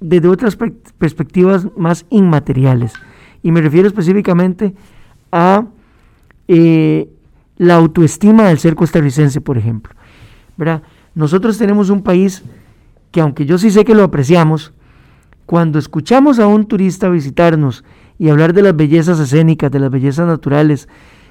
desde 0.00 0.28
otras 0.28 0.56
perspectivas 0.98 1.66
más 1.76 2.06
inmateriales. 2.10 2.92
Y 3.42 3.50
me 3.50 3.60
refiero 3.60 3.88
específicamente 3.88 4.74
a 5.32 5.66
eh, 6.46 7.08
la 7.56 7.74
autoestima 7.74 8.46
del 8.46 8.60
ser 8.60 8.76
costarricense, 8.76 9.40
por 9.40 9.58
ejemplo. 9.58 9.92
¿verdad? 10.56 10.82
Nosotros 11.14 11.58
tenemos 11.58 11.90
un 11.90 12.02
país 12.02 12.42
que 13.16 13.22
aunque 13.22 13.46
yo 13.46 13.56
sí 13.56 13.70
sé 13.70 13.86
que 13.86 13.94
lo 13.94 14.02
apreciamos, 14.02 14.74
cuando 15.46 15.78
escuchamos 15.78 16.38
a 16.38 16.46
un 16.48 16.66
turista 16.66 17.08
visitarnos 17.08 17.82
y 18.18 18.28
hablar 18.28 18.52
de 18.52 18.60
las 18.60 18.76
bellezas 18.76 19.18
escénicas, 19.18 19.70
de 19.70 19.80
las 19.80 19.90
bellezas 19.90 20.26
naturales, 20.26 20.86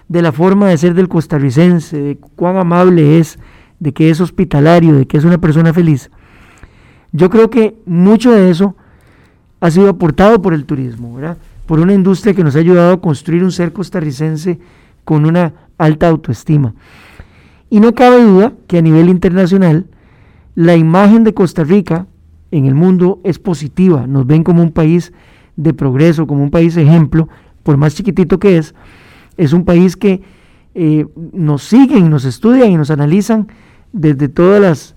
de 0.07 0.23
la 0.23 0.31
forma 0.31 0.67
de 0.67 0.79
ser 0.79 0.95
del 0.95 1.07
costarricense, 1.07 1.95
de 1.95 2.17
cuán 2.35 2.57
amable 2.57 3.19
es, 3.19 3.37
de 3.79 3.93
que 3.93 4.09
es 4.09 4.19
hospitalario, 4.19 4.95
de 4.95 5.05
que 5.05 5.17
es 5.17 5.25
una 5.25 5.37
persona 5.37 5.73
feliz, 5.73 6.09
yo 7.11 7.29
creo 7.29 7.51
que 7.51 7.75
mucho 7.85 8.31
de 8.31 8.49
eso 8.49 8.75
ha 9.59 9.69
sido 9.69 9.87
aportado 9.87 10.41
por 10.41 10.55
el 10.55 10.65
turismo, 10.65 11.19
por 11.67 11.79
una 11.79 11.93
industria 11.93 12.33
que 12.33 12.43
nos 12.43 12.55
ha 12.55 12.59
ayudado 12.61 12.93
a 12.93 12.99
construir 12.99 13.43
un 13.43 13.51
ser 13.51 13.73
costarricense 13.73 14.57
con 15.03 15.27
una 15.27 15.53
alta 15.77 16.07
autoestima. 16.07 16.73
Y 17.69 17.79
no 17.79 17.93
cabe 17.93 18.23
duda 18.23 18.53
que 18.65 18.79
a 18.79 18.81
nivel 18.81 19.07
internacional 19.07 19.85
la 20.55 20.75
imagen 20.75 21.23
de 21.23 21.33
Costa 21.33 21.63
Rica 21.63 22.07
en 22.51 22.65
el 22.65 22.73
mundo 22.73 23.19
es 23.23 23.39
positiva, 23.39 24.07
nos 24.07 24.25
ven 24.25 24.43
como 24.43 24.63
un 24.63 24.71
país 24.71 25.11
de 25.57 25.73
progreso, 25.73 26.25
como 26.25 26.43
un 26.43 26.51
país 26.51 26.77
ejemplo, 26.77 27.29
por 27.63 27.77
más 27.77 27.95
chiquitito 27.95 28.39
que 28.39 28.57
es, 28.57 28.73
es 29.37 29.53
un 29.53 29.65
país 29.65 29.97
que 29.97 30.21
eh, 30.73 31.05
nos 31.33 31.63
siguen, 31.63 32.09
nos 32.09 32.25
estudian 32.25 32.71
y 32.71 32.77
nos 32.77 32.91
analizan 32.91 33.47
desde 33.91 34.27
todas 34.29 34.61
las, 34.61 34.95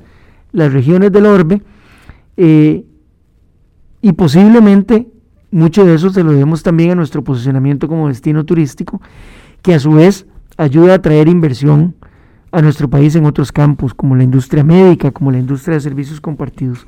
regiones 0.72 1.12
del 1.12 1.26
orbe 1.26 1.62
eh, 2.36 2.84
y 4.00 4.12
posiblemente 4.12 5.06
mucho 5.50 5.84
de 5.84 5.94
eso 5.94 6.10
se 6.10 6.24
lo 6.24 6.32
debemos 6.32 6.62
también 6.62 6.90
a 6.90 6.94
nuestro 6.94 7.22
posicionamiento 7.22 7.86
como 7.86 8.08
destino 8.08 8.44
turístico, 8.44 9.00
que 9.62 9.74
a 9.74 9.78
su 9.78 9.92
vez 9.92 10.26
ayuda 10.56 10.92
a 10.92 10.96
atraer 10.96 11.28
inversión 11.28 11.94
a 12.50 12.62
nuestro 12.62 12.88
país 12.88 13.14
en 13.14 13.26
otros 13.26 13.52
campos, 13.52 13.94
como 13.94 14.16
la 14.16 14.24
industria 14.24 14.64
médica, 14.64 15.10
como 15.10 15.30
la 15.30 15.38
industria 15.38 15.74
de 15.74 15.80
servicios 15.80 16.20
compartidos. 16.20 16.86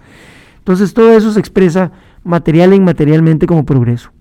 Entonces 0.58 0.94
todo 0.94 1.12
eso 1.12 1.32
se 1.32 1.40
expresa 1.40 1.92
material 2.22 2.72
e 2.72 2.76
inmaterialmente 2.76 3.46
como 3.46 3.64
progreso. 3.64 4.12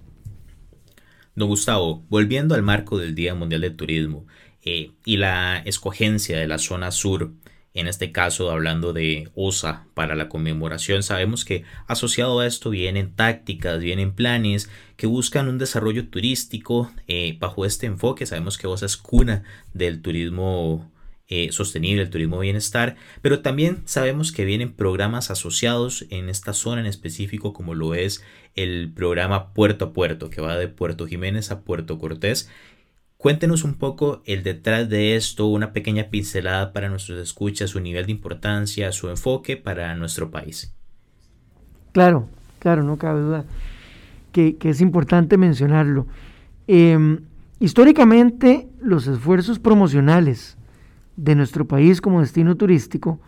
Don 1.36 1.48
Gustavo, 1.48 2.04
volviendo 2.10 2.56
al 2.56 2.64
marco 2.64 2.98
del 2.98 3.16
Día 3.16 3.36
Mundial 3.36 3.62
del 3.62 3.76
Turismo 3.76 4.26
eh, 4.64 4.92
y 5.06 5.18
la 5.18 5.60
escogencia 5.60 6.38
de 6.38 6.48
la 6.48 6.58
zona 6.58 6.92
sur, 6.92 7.32
en 7.74 7.88
este 7.88 8.12
caso 8.12 8.52
hablando 8.52 8.94
de 8.94 9.30
OSA 9.36 9.86
para 9.94 10.16
la 10.16 10.28
conmemoración, 10.28 11.04
sabemos 11.04 11.46
que 11.46 11.64
asociado 11.88 12.40
a 12.40 12.48
esto 12.48 12.72
vienen 12.72 13.14
tácticas, 13.16 13.80
vienen 13.80 14.14
planes 14.14 14.70
que 14.98 15.08
buscan 15.08 15.48
un 15.48 15.60
desarrollo 15.60 16.10
turístico 16.10 16.92
eh, 17.08 17.38
bajo 17.40 17.66
este 17.66 17.86
enfoque. 17.86 18.26
Sabemos 18.26 18.58
que 18.58 18.68
OSA 18.68 18.88
es 18.88 18.98
cuna 18.98 19.44
del 19.74 20.02
turismo 20.02 20.92
eh, 21.30 21.52
sostenible, 21.52 22.02
el 22.02 22.10
turismo 22.10 22.40
bienestar, 22.40 22.96
pero 23.22 23.42
también 23.42 23.84
sabemos 23.86 24.32
que 24.32 24.46
vienen 24.46 24.74
programas 24.74 25.32
asociados 25.32 26.06
en 26.10 26.28
esta 26.28 26.54
zona 26.54 26.82
en 26.82 26.88
específico 26.88 27.54
como 27.54 27.76
lo 27.76 27.94
es 27.94 28.24
el 28.56 28.92
programa 28.94 29.54
Puerto 29.54 29.86
a 29.86 29.94
Puerto, 29.94 30.30
que 30.30 30.42
va 30.42 30.58
de 30.58 30.68
Puerto 30.68 31.08
Jiménez 31.08 31.52
a 31.52 31.62
Puerto 31.62 32.00
Cortés. 32.00 32.50
Cuéntenos 33.18 33.64
un 33.64 33.76
poco 33.76 34.22
el 34.26 34.44
detrás 34.44 34.90
de 34.90 35.16
esto, 35.16 35.48
una 35.48 35.72
pequeña 35.72 36.06
pincelada 36.06 36.74
para 36.74 36.90
nuestros 36.90 37.20
escuchas, 37.20 37.70
su 37.70 37.80
nivel 37.80 38.06
de 38.06 38.12
importancia, 38.12 38.92
su 38.92 39.10
enfoque 39.10 39.56
para 39.58 39.94
nuestro 39.96 40.32
país. 40.32 40.74
Claro, 41.92 42.28
claro, 42.60 42.84
no 42.84 42.98
cabe 42.98 43.22
duda 43.22 43.46
que, 44.32 44.58
es 44.64 44.82
importante 44.82 45.38
mencionarlo. 45.38 46.08
Em, 46.68 47.22
históricamente, 47.60 48.68
los 48.82 49.08
esfuerzos 49.08 49.60
promocionales 49.60 50.58
de 51.24 51.36
nuestro 51.36 51.68
país 51.68 52.02
como 52.02 52.22
destino 52.22 52.56
turístico 52.56 53.20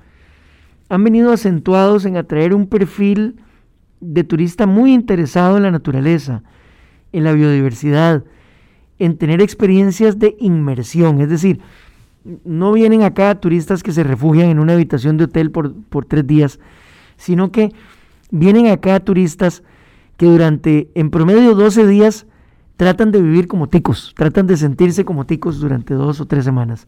han 0.89 1.03
venido 1.03 1.31
acentuados 1.31 2.05
en 2.05 2.17
atraer 2.17 2.53
un 2.53 2.67
perfil 2.67 3.37
de 3.99 4.23
turista 4.23 4.65
muy 4.65 4.93
interesado 4.93 5.57
en 5.57 5.63
la 5.63 5.71
naturaleza, 5.71 6.43
en 7.13 7.23
la 7.23 7.33
biodiversidad, 7.33 8.23
en 8.99 9.17
tener 9.17 9.41
experiencias 9.41 10.19
de 10.19 10.35
inmersión. 10.39 11.21
Es 11.21 11.29
decir, 11.29 11.61
no 12.43 12.73
vienen 12.73 13.03
acá 13.03 13.33
turistas 13.39 13.83
que 13.83 13.93
se 13.93 14.03
refugian 14.03 14.49
en 14.49 14.59
una 14.59 14.73
habitación 14.73 15.17
de 15.17 15.25
hotel 15.25 15.51
por, 15.51 15.73
por 15.73 16.05
tres 16.05 16.27
días, 16.27 16.59
sino 17.17 17.51
que 17.51 17.71
vienen 18.29 18.67
acá 18.67 18.99
turistas 18.99 19.63
que 20.17 20.25
durante 20.25 20.89
en 20.93 21.09
promedio 21.09 21.55
12 21.55 21.87
días 21.87 22.25
tratan 22.75 23.11
de 23.11 23.21
vivir 23.21 23.47
como 23.47 23.69
ticos, 23.69 24.13
tratan 24.17 24.47
de 24.47 24.57
sentirse 24.57 25.05
como 25.05 25.25
ticos 25.25 25.59
durante 25.59 25.93
dos 25.93 26.19
o 26.19 26.25
tres 26.25 26.43
semanas. 26.43 26.85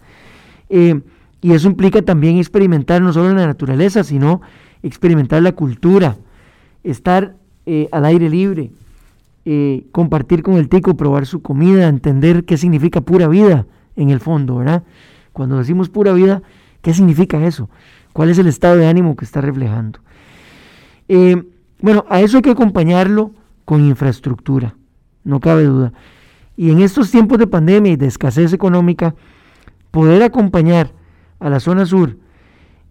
Eh, 0.70 1.01
y 1.41 1.53
eso 1.53 1.67
implica 1.67 2.01
también 2.01 2.38
experimentar 2.38 3.01
no 3.01 3.12
solo 3.13 3.34
la 3.34 3.46
naturaleza, 3.46 4.03
sino 4.03 4.41
experimentar 4.82 5.41
la 5.41 5.51
cultura, 5.51 6.15
estar 6.84 7.36
eh, 7.65 7.89
al 7.91 8.05
aire 8.05 8.29
libre, 8.29 8.72
eh, 9.46 9.86
compartir 9.91 10.41
con 10.41 10.55
el 10.55 10.70
tico, 10.70 10.96
probar 10.96 11.25
su 11.25 11.41
comida, 11.41 11.88
entender 11.88 12.46
qué 12.46 12.58
significa 12.58 13.01
pura 13.01 13.27
vida 13.27 13.65
en 13.96 14.10
el 14.10 14.20
fondo, 14.20 14.58
¿verdad? 14.58 14.84
Cuando 15.34 15.58
decimos 15.58 15.89
pura 15.89 16.13
vida, 16.13 16.41
¿qué 16.82 16.93
significa 16.93 17.46
eso? 17.46 17.70
¿Cuál 18.13 18.29
es 18.29 18.38
el 18.38 18.48
estado 18.48 18.77
de 18.77 18.88
ánimo 18.88 19.15
que 19.15 19.25
está 19.25 19.41
reflejando? 19.41 20.00
bueno, 21.79 22.05
a 22.10 22.22
eso 22.22 22.38
hay 22.38 22.41
que 22.41 22.50
acompañarlo 22.50 23.32
con 23.65 23.86
infraestructura, 23.86 24.74
no 25.24 25.39
cabe 25.39 25.65
duda. 25.65 25.93
Y 26.55 26.70
en 26.72 26.82
estos 26.82 27.10
tiempos 27.10 27.39
de 27.39 27.48
pandemia 27.48 27.93
y 27.93 27.96
de 27.96 28.08
escasez 28.08 28.53
económica, 28.53 29.15
poder 29.93 30.23
acompañar 30.23 30.91
a 31.39 31.51
la 31.51 31.59
zona 31.59 31.85
sur 31.85 32.17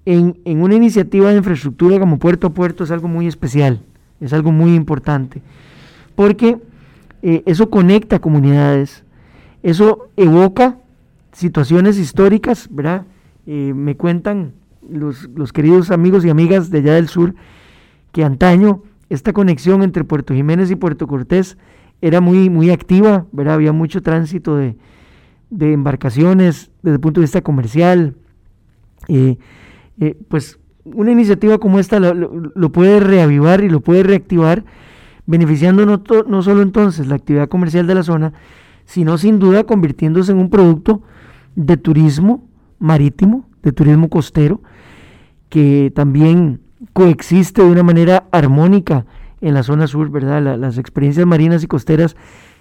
en, 0.07 0.37
una 0.45 0.77
iniciativa 0.77 1.31
de 1.31 1.39
infraestructura 1.39 1.99
como 1.99 2.21
puerto 2.21 2.47
a 2.47 2.51
puerto 2.55 2.85
es 2.85 2.93
algo 2.93 3.09
muy 3.09 3.27
especial, 3.27 3.81
es 4.21 4.33
algo 4.33 4.53
muy 4.53 4.77
importante, 4.77 5.43
porque 6.15 6.59
eh, 7.23 7.43
eso 7.45 7.71
conecta 7.71 8.21
comunidades, 8.21 9.03
eso 9.65 10.11
evoca 10.17 10.79
situaciones 11.33 11.99
históricas, 11.99 12.69
¿verdad? 12.71 13.05
Eh, 13.47 13.73
me 13.75 13.97
cuentan 13.97 14.53
los, 14.89 15.29
los, 15.35 15.53
queridos 15.53 15.91
amigos 15.91 16.25
y 16.25 16.31
amigas 16.31 16.71
de 16.71 16.79
allá 16.79 16.95
del 16.95 17.09
sur 17.09 17.35
que 18.13 18.23
antaño 18.23 18.85
esta 19.09 19.33
conexión 19.33 19.83
entre 19.83 20.05
Puerto 20.05 20.35
Jiménez 20.35 20.71
y 20.71 20.77
Puerto 20.77 21.09
Cortés 21.09 21.59
era 22.01 22.21
muy, 22.21 22.49
muy 22.49 22.71
activa, 22.71 23.27
¿verdad? 23.33 23.55
Había 23.55 23.73
mucho 23.73 24.03
tránsito 24.03 24.57
de, 24.57 24.77
de 25.51 25.73
embarcaciones 25.73 26.72
desde 26.83 26.95
el 26.95 27.01
punto 27.01 27.21
de 27.21 27.25
vista 27.25 27.41
comercial. 27.43 28.15
Eh, 29.09 29.39
eh, 30.01 30.17
pues 30.29 30.59
una 30.85 31.13
iniciativa 31.13 31.59
como 31.59 31.79
esta 31.79 32.01
lo, 32.01 32.73
puede 32.73 33.01
reavivar 33.01 33.63
y 33.63 33.69
lo 33.69 33.81
puede 33.81 34.03
reactivar, 34.03 34.65
beneficiando 35.27 35.87
no, 35.87 36.03
no 36.27 36.43
solo 36.43 36.63
entonces 36.63 37.07
la 37.07 37.15
actividad 37.15 37.49
comercial 37.49 37.87
de 37.87 37.95
la 37.95 38.03
zona, 38.03 38.33
sino 38.85 39.17
sin 39.19 39.39
duda 39.39 39.65
convirtiéndose 39.65 40.33
en 40.33 40.39
un 40.39 40.51
producto 40.51 41.03
de 41.55 41.77
turismo 41.77 42.49
marítimo, 42.79 43.49
de 43.63 43.73
turismo 43.73 44.09
costero, 44.09 44.61
que 45.49 45.93
también 45.95 46.61
coexiste 46.93 47.63
de 47.63 47.71
una 47.71 47.83
manera 47.83 48.25
armónica 48.33 49.07
en 49.41 49.55
la 49.55 49.63
zona 49.63 49.87
sur, 49.87 50.11
¿verdad? 50.11 50.57
las 50.57 50.79
experiencias 50.79 51.27
marinas 51.27 51.63
y 51.63 51.67
costeras 51.67 52.17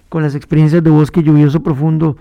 con 0.08 0.22
las 0.22 0.34
experiencias 0.34 0.82
de 0.82 0.90
bosque 0.90 1.22
lluvioso 1.22 1.62
profundo 1.62 2.16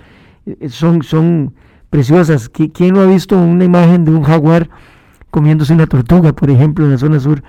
eh, 0.46 0.70
son, 0.70 1.04
son 1.04 1.54
preciosas. 1.92 2.50
¿Quién 2.50 2.96
no 2.96 3.02
ha 3.02 3.06
visto 3.06 3.38
una 3.38 3.64
imagen 3.64 4.04
de 4.06 4.12
un 4.12 4.24
jaguar 4.24 4.70
comiéndose 5.30 5.74
una 5.74 5.86
tortuga, 5.86 6.34
por 6.34 6.50
ejemplo, 6.50 6.86
en 6.86 6.92
la 6.92 6.98
zona 6.98 7.20
sur? 7.20 7.44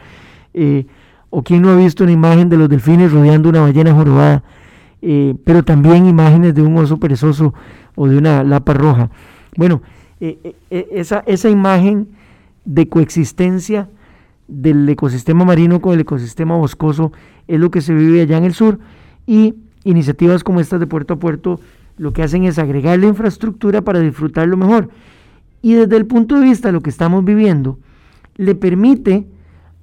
Eh, 0.53 0.87
¿O 1.31 1.43
quién 1.43 1.63
no 1.63 1.71
ha 1.71 1.77
visto 1.77 2.05
una 2.05 2.13
imagen 2.13 2.51
de 2.51 2.59
los 2.59 2.69
delfines 2.69 3.11
rodeando 3.11 3.49
una 3.49 3.63
ballena 3.63 3.95
jorobada? 3.95 4.43
Eh, 5.01 5.35
pero 5.45 5.63
también 5.63 6.07
imágenes 6.07 6.55
de 6.55 6.61
un 6.61 6.77
oso 6.77 6.99
perezoso 6.99 7.55
o 7.95 8.07
de 8.07 8.19
una 8.19 8.45
lapa 8.45 8.75
roja. 8.75 9.09
Bueno, 9.57 9.81
esa, 10.71 11.25
esa 11.27 11.49
imagen 11.49 12.09
de 12.65 12.89
coexistencia 12.89 13.89
del 14.49 14.89
ecosistema 14.89 15.45
marino 15.45 15.81
con 15.81 15.95
el 15.95 16.01
ecosistema 16.01 16.57
boscoso 16.57 17.13
es 17.49 17.59
lo 17.59 17.71
que 17.71 17.81
se 17.81 17.95
vive 17.95 18.21
allá 18.21 18.39
en 18.39 18.45
el 18.45 18.55
sur 18.55 18.79
y 19.27 19.55
iniciativas 19.85 20.45
como 20.45 20.61
estas 20.61 20.81
de 20.81 20.87
puerto 20.87 21.15
a 21.15 21.19
puerto 21.19 21.61
lo 22.03 22.13
que 22.13 22.25
hacen 22.25 22.43
es 22.43 22.59
agregar 22.59 22.99
la 22.99 23.07
infraestructura 23.07 23.83
para 23.83 24.01
disfrutarlo 24.01 24.57
mejor. 24.57 24.89
Y 25.63 25.75
desde 25.75 25.97
el 25.97 26.05
punto 26.05 26.35
de 26.35 26.47
vista 26.47 26.67
de 26.67 26.73
lo 26.73 26.81
que 26.81 26.91
estamos 26.91 27.25
viviendo, 27.25 27.79
le 28.35 28.57
permite 28.57 29.29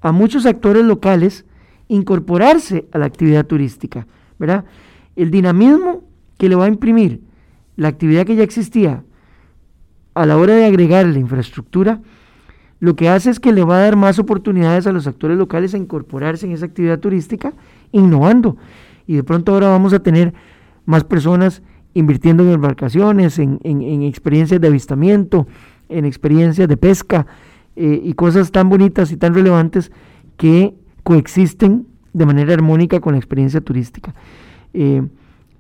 a 0.01 0.11
muchos 0.11 0.45
actores 0.45 0.83
locales 0.83 1.45
incorporarse 1.87 2.89
a 2.91 2.97
la 2.97 3.05
actividad 3.05 3.45
turística, 3.45 4.05
¿verdad? 4.37 4.65
El 5.15 5.31
dinamismo 5.31 6.03
que 6.37 6.49
le 6.49 6.55
va 6.55 6.65
a 6.65 6.67
imprimir 6.67 7.21
la 7.77 7.87
actividad 7.87 8.25
que 8.25 8.35
ya 8.35 8.43
existía 8.43 9.05
a 10.13 10.25
la 10.25 10.35
hora 10.35 10.55
de 10.55 10.65
agregar 10.65 11.05
la 11.05 11.19
infraestructura, 11.19 12.01
lo 12.81 12.97
que 12.97 13.07
hace 13.07 13.29
es 13.29 13.39
que 13.39 13.53
le 13.53 13.63
va 13.63 13.77
a 13.77 13.83
dar 13.83 13.95
más 13.95 14.19
oportunidades 14.19 14.87
a 14.87 14.91
los 14.91 15.07
actores 15.07 15.37
locales 15.37 15.73
a 15.73 15.77
incorporarse 15.77 16.45
en 16.45 16.51
esa 16.51 16.65
actividad 16.65 16.99
turística, 16.99 17.53
innovando. 17.93 18.57
Y 19.07 19.15
de 19.15 19.23
pronto 19.23 19.53
ahora 19.53 19.69
vamos 19.69 19.93
a 19.93 19.99
tener 19.99 20.33
más 20.83 21.05
personas 21.05 21.61
invirtiendo 21.93 22.43
en 22.43 22.51
embarcaciones, 22.51 23.39
en, 23.39 23.59
experiencias 24.03 24.61
de 24.61 24.67
avistamiento, 24.67 25.47
en 25.89 26.05
experiencias 26.05 26.67
de 26.67 26.77
pesca 26.77 27.25
eh, 27.75 28.01
y 28.03 28.13
cosas 28.13 28.51
tan 28.51 28.69
bonitas 28.69 29.11
y 29.11 29.17
tan 29.17 29.33
relevantes 29.33 29.91
que 30.37 30.75
coexisten 31.03 31.87
de 32.13 32.25
manera 32.25 32.53
armónica 32.53 32.99
con 32.99 33.13
la 33.13 33.19
experiencia 33.19 33.61
turística. 33.61 34.13
Eh, 34.73 35.01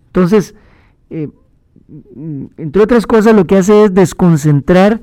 entonces, 0.07 0.55
eh, 1.09 1.29
entre 2.57 2.81
otras 2.81 3.07
cosas, 3.07 3.35
lo 3.35 3.45
que 3.45 3.57
hace 3.57 3.85
es 3.85 3.93
desconcentrar 3.93 5.01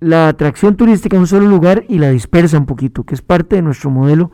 la 0.00 0.28
atracción 0.28 0.76
turística 0.76 1.16
en 1.16 1.22
un 1.22 1.26
solo 1.26 1.46
lugar 1.46 1.84
y 1.88 1.98
la 1.98 2.10
dispersa 2.10 2.58
un 2.58 2.66
poquito, 2.66 3.04
que 3.04 3.14
es 3.14 3.22
parte 3.22 3.56
de 3.56 3.62
nuestro 3.62 3.90
modelo 3.90 4.32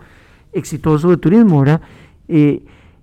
exitoso 0.52 1.10
de 1.10 1.16
turismo, 1.18 1.60
¿verdad? 1.60 1.80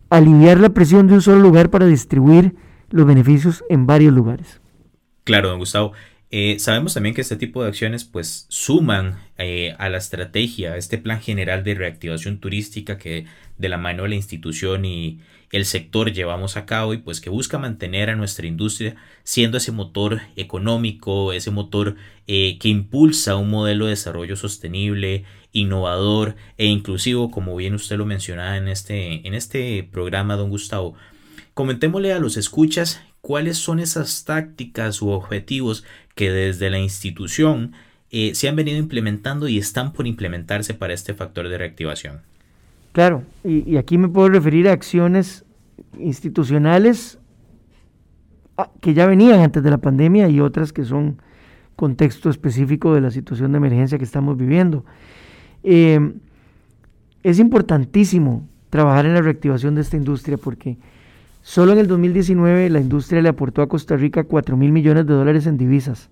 Aliviar 0.09 0.59
la 0.59 0.69
presión 0.69 1.07
de 1.07 1.15
un 1.15 1.21
solo 1.21 1.39
lugar 1.39 1.69
para 1.69 1.85
distribuir 1.85 2.55
los 2.89 3.05
beneficios 3.05 3.63
en 3.69 3.85
varios 3.85 4.13
lugares. 4.13 4.62
Claro, 5.24 5.50
don 5.50 5.59
Gustavo. 5.59 5.93
Eh, 6.31 6.57
sabemos 6.59 6.93
también 6.93 7.15
que 7.15 7.21
este 7.21 7.38
tipo 7.38 7.62
de 7.62 7.69
acciones 7.69 8.03
pues 8.03 8.45
suman 8.50 9.19
eh, 9.38 9.75
a 9.77 9.89
la 9.89 9.97
estrategia, 9.97 10.74
a 10.74 10.77
este 10.77 10.97
plan 10.97 11.21
general 11.21 11.63
de 11.63 11.75
reactivación 11.75 12.39
turística 12.39 12.97
que 12.97 13.25
de 13.57 13.69
la 13.69 13.77
mano 13.77 14.03
de 14.03 14.09
la 14.09 14.15
institución 14.15 14.85
y 14.85 15.21
el 15.51 15.65
sector 15.65 16.12
llevamos 16.12 16.57
a 16.57 16.65
cabo 16.65 16.93
y 16.93 16.97
pues 16.97 17.21
que 17.21 17.29
busca 17.29 17.57
mantener 17.57 18.09
a 18.09 18.15
nuestra 18.15 18.47
industria 18.47 18.95
siendo 19.24 19.57
ese 19.57 19.71
motor 19.71 20.21
económico, 20.35 21.31
ese 21.31 21.51
motor 21.51 21.95
eh, 22.27 22.57
que 22.59 22.67
impulsa 22.67 23.38
un 23.38 23.51
modelo 23.51 23.85
de 23.85 23.91
desarrollo 23.91 24.35
sostenible, 24.35 25.24
innovador 25.55 26.35
e 26.57 26.65
inclusivo, 26.65 27.31
como 27.31 27.55
bien 27.55 27.74
usted 27.74 27.97
lo 27.97 28.05
mencionaba 28.05 28.57
en 28.57 28.67
este, 28.67 29.25
en 29.25 29.33
este 29.33 29.88
programa, 29.89 30.35
don 30.35 30.50
Gustavo. 30.50 30.95
Comentémosle 31.53 32.12
a 32.13 32.19
los 32.19 32.35
escuchas 32.35 33.01
cuáles 33.21 33.57
son 33.57 33.79
esas 33.79 34.25
tácticas 34.25 35.01
u 35.01 35.09
objetivos 35.09 35.85
que 36.13 36.29
desde 36.29 36.69
la 36.69 36.77
institución 36.79 37.71
eh, 38.12 38.35
se 38.35 38.50
han 38.50 38.55
venido 38.55 38.77
implementando 38.77 39.47
y 39.47 39.57
están 39.57 39.93
por 39.93 40.07
implementarse 40.07 40.74
para 40.74 40.93
este 40.93 41.13
factor 41.13 41.47
de 41.47 41.57
reactivación. 41.57 42.21
Claro, 42.91 43.24
y, 43.43 43.77
aquí 43.77 43.97
me 43.97 44.09
puedo 44.09 44.29
referir 44.29 44.67
a 44.67 44.74
acciones 44.74 45.45
institucionales 45.97 47.17
ah, 48.57 48.69
que 48.81 48.93
ya 48.93 49.05
venían 49.05 49.39
antes 49.39 49.63
de 49.63 49.69
la 49.69 49.77
pandemia 49.77 50.27
y 50.29 50.41
otras 50.41 50.74
que 50.74 50.83
son 50.83 51.21
contexto 51.75 52.29
específico 52.29 52.93
de 52.93 53.01
la 53.01 53.12
situación 53.12 53.53
de 53.53 53.57
emergencia 53.57 53.97
que 53.97 54.03
estamos 54.03 54.38
viviendo. 54.38 54.85
Eh, 55.65 56.13
es 57.24 57.39
importantísimo 57.39 58.48
trabajar 58.69 59.05
en 59.05 59.15
la 59.15 59.22
reactivación 59.22 59.75
de 59.75 59.81
esta 59.81 59.98
industria 59.98 60.38
porque 60.38 60.77
Solo 61.45 61.74
en 61.74 61.77
el 61.77 61.86
2019 61.86 62.72
la 62.72 62.79
industria 62.79 63.22
le 63.22 63.29
aportó 63.29 63.62
a 63.62 63.69
Costa 63.69 63.95
Rica 63.95 64.24
4 64.24 64.57
mil 64.57 64.72
millones 64.72 65.05
de 65.05 65.13
dólares 65.13 65.45
en 65.45 65.60
divisas. 65.60 66.10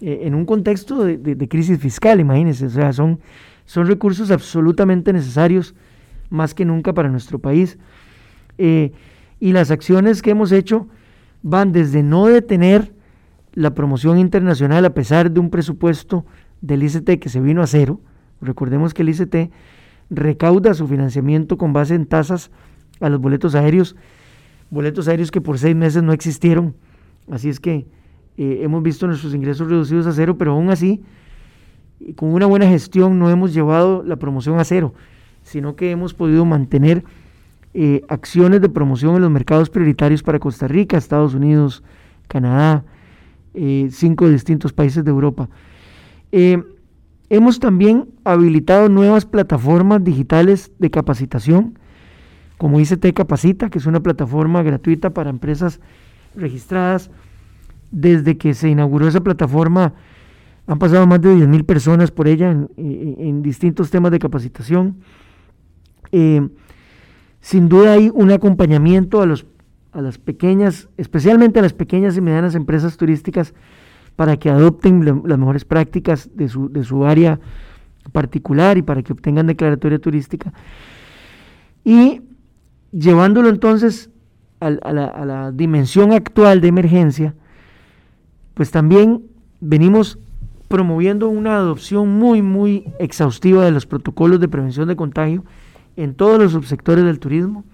Eh, 0.00 0.22
en 0.22 0.34
un 0.34 0.44
contexto 0.44 1.04
de, 1.04 1.48
crisis 1.48 1.78
fiscal, 1.78 2.18
imagínense, 2.18 2.66
o 2.66 2.70
sea, 2.70 2.92
son, 2.92 3.20
son 3.66 3.86
recursos 3.86 4.32
absolutamente 4.32 5.12
necesarios 5.12 5.76
más 6.28 6.54
que 6.54 6.64
nunca 6.64 6.92
para 6.92 7.08
nuestro 7.08 7.38
país. 7.38 7.78
Eh, 8.58 8.90
y 9.38 9.52
las 9.52 9.70
acciones 9.70 10.22
que 10.22 10.30
hemos 10.30 10.50
hecho 10.50 10.88
van 11.44 11.70
desde 11.70 12.02
no 12.02 12.26
detener 12.26 12.92
la 13.54 13.74
promoción 13.74 14.18
internacional 14.18 14.84
a 14.84 14.92
pesar 14.92 15.30
de 15.30 15.38
un 15.38 15.50
presupuesto 15.50 16.26
del 16.62 16.82
ICT 16.82 17.20
que 17.20 17.28
se 17.28 17.40
vino 17.40 17.62
a 17.62 17.68
cero. 17.68 18.00
Recordemos 18.40 18.94
que 18.94 19.02
el 19.02 19.08
ICT 19.10 19.50
recauda 20.10 20.74
su 20.74 20.86
financiamiento 20.86 21.58
con 21.58 21.72
base 21.72 21.94
en 21.94 22.06
tasas 22.06 22.50
a 23.00 23.08
los 23.08 23.20
boletos 23.20 23.54
aéreos 23.54 23.96
boletos 24.70 25.08
aéreos 25.08 25.30
que 25.30 25.40
por 25.40 25.58
seis 25.58 25.74
meses 25.74 26.02
no 26.02 26.12
existieron. 26.12 26.74
Así 27.30 27.48
es 27.48 27.60
que 27.60 27.86
eh, 28.36 28.60
hemos 28.62 28.82
visto 28.82 29.06
nuestros 29.06 29.34
ingresos 29.34 29.68
reducidos 29.68 30.06
a 30.06 30.12
cero, 30.12 30.36
pero 30.38 30.52
aún 30.52 30.70
así, 30.70 31.02
con 32.16 32.32
una 32.32 32.46
buena 32.46 32.66
gestión 32.66 33.18
no 33.18 33.30
hemos 33.30 33.52
llevado 33.52 34.02
la 34.04 34.16
promoción 34.16 34.58
a 34.58 34.64
cero, 34.64 34.94
sino 35.42 35.76
que 35.76 35.90
hemos 35.90 36.14
podido 36.14 36.44
mantener 36.44 37.04
eh, 37.74 38.02
acciones 38.08 38.60
de 38.60 38.68
promoción 38.68 39.16
en 39.16 39.22
los 39.22 39.30
mercados 39.30 39.70
prioritarios 39.70 40.22
para 40.22 40.38
Costa 40.38 40.68
Rica, 40.68 40.96
Estados 40.96 41.34
Unidos, 41.34 41.82
Canadá, 42.28 42.84
eh, 43.54 43.88
cinco 43.90 44.28
distintos 44.28 44.72
países 44.72 45.04
de 45.04 45.10
Europa. 45.10 45.48
Hemos 47.30 47.60
también 47.60 48.08
habilitado 48.24 48.88
nuevas 48.88 49.26
plataformas 49.26 50.02
digitales 50.02 50.72
de 50.78 50.90
capacitación 50.90 51.78
como 52.58 52.80
ICT 52.80 53.12
Capacita, 53.14 53.70
que 53.70 53.78
es 53.78 53.86
una 53.86 54.00
plataforma 54.00 54.62
gratuita 54.62 55.10
para 55.10 55.30
empresas 55.30 55.80
registradas. 56.34 57.10
Desde 57.90 58.36
que 58.36 58.52
se 58.52 58.68
inauguró 58.68 59.08
esa 59.08 59.22
plataforma 59.22 59.94
han 60.66 60.78
pasado 60.78 61.06
más 61.06 61.22
de 61.22 61.34
10.000 61.34 61.64
personas 61.64 62.10
por 62.10 62.28
ella 62.28 62.50
en, 62.76 63.42
distintos 63.42 63.90
temas 63.90 64.12
de 64.12 64.18
capacitación. 64.18 64.96
Eh, 66.12 66.46
sin 67.40 67.68
duda 67.70 67.92
hay 67.92 68.10
un 68.12 68.30
acompañamiento 68.30 69.22
a, 69.22 69.26
los, 69.26 69.46
a 69.92 70.02
las 70.02 70.18
pequeñas, 70.18 70.90
especialmente 70.98 71.60
a 71.60 71.62
las 71.62 71.72
pequeñas 71.72 72.16
y 72.18 72.20
medianas 72.20 72.54
empresas 72.54 72.98
turísticas 72.98 73.54
para 74.18 74.36
que 74.36 74.50
adopten 74.50 75.04
las 75.04 75.38
mejores 75.38 75.64
prácticas 75.64 76.28
de 76.34 76.48
su, 76.48 76.68
de 76.68 76.82
su 76.82 77.06
área 77.06 77.38
particular 78.10 78.76
y 78.76 78.82
para 78.82 79.04
que 79.04 79.12
obtengan 79.12 79.46
declaratoria 79.46 80.00
turística. 80.00 80.52
Y 81.84 82.22
llevándolo 82.90 83.48
entonces 83.48 84.10
a, 84.58 84.70
la, 84.70 85.52
dimensión 85.54 86.10
actual 86.10 86.60
de 86.60 86.66
emergencia, 86.66 87.36
pues 88.54 88.72
también 88.72 89.22
venimos 89.60 90.18
promoviendo 90.66 91.28
una 91.28 91.54
adopción 91.54 92.08
muy, 92.18 92.42
muy 92.42 92.92
exhaustiva 92.98 93.64
de 93.64 93.70
los 93.70 93.86
protocolos 93.86 94.40
de 94.40 94.48
prevención 94.48 94.88
de 94.88 94.96
contagio 94.96 95.44
en 95.94 96.14
todos 96.14 96.40
los 96.40 96.50
subsectores 96.50 97.04
del 97.04 97.20
turismo. 97.20 97.64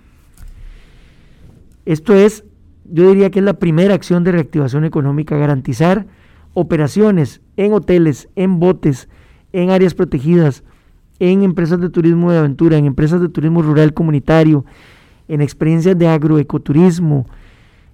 Esto 1.87 2.13
es, 2.13 2.45
yo 2.85 3.09
diría 3.09 3.31
que 3.31 3.39
es 3.39 3.45
la 3.47 3.55
primera 3.55 3.95
acción 3.95 4.25
de 4.25 4.33
reactivación 4.33 4.85
económica, 4.85 5.39
garantizar 5.39 6.07
operaciones 6.55 7.41
en 7.57 7.73
hoteles, 7.73 8.29
en 8.37 8.59
botes, 8.59 9.09
en 9.53 9.71
áreas 9.71 9.95
protegidas, 9.95 10.65
en 11.19 11.43
empresas 11.43 11.81
de 11.81 11.91
turismo 11.91 12.33
de 12.33 12.39
aventura, 12.39 12.77
en 12.77 12.87
empresas 12.87 13.21
de 13.21 13.29
turismo 13.29 13.63
rural 13.63 13.95
comunitario, 13.95 14.65
en 15.29 15.41
experiencias 15.41 15.99
de 15.99 16.09
agroecoturismo, 16.09 17.27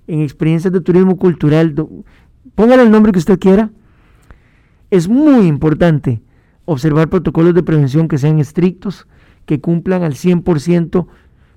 en 0.06 0.22
experiencias 0.22 0.72
de 0.72 0.80
turismo 0.80 1.16
cultural, 1.16 1.74
póngale 2.54 2.82
el 2.82 2.90
nombre 2.90 3.12
que 3.12 3.18
usted 3.18 3.38
quiera. 3.38 3.70
Es 4.90 5.08
muy 5.08 5.46
importante 5.46 6.20
observar 6.64 7.08
protocolos 7.08 7.54
de 7.54 7.62
prevención 7.62 8.08
que 8.08 8.18
sean 8.18 8.38
estrictos, 8.38 9.06
que 9.46 9.60
cumplan 9.60 10.02
al 10.02 10.14
100% 10.14 11.06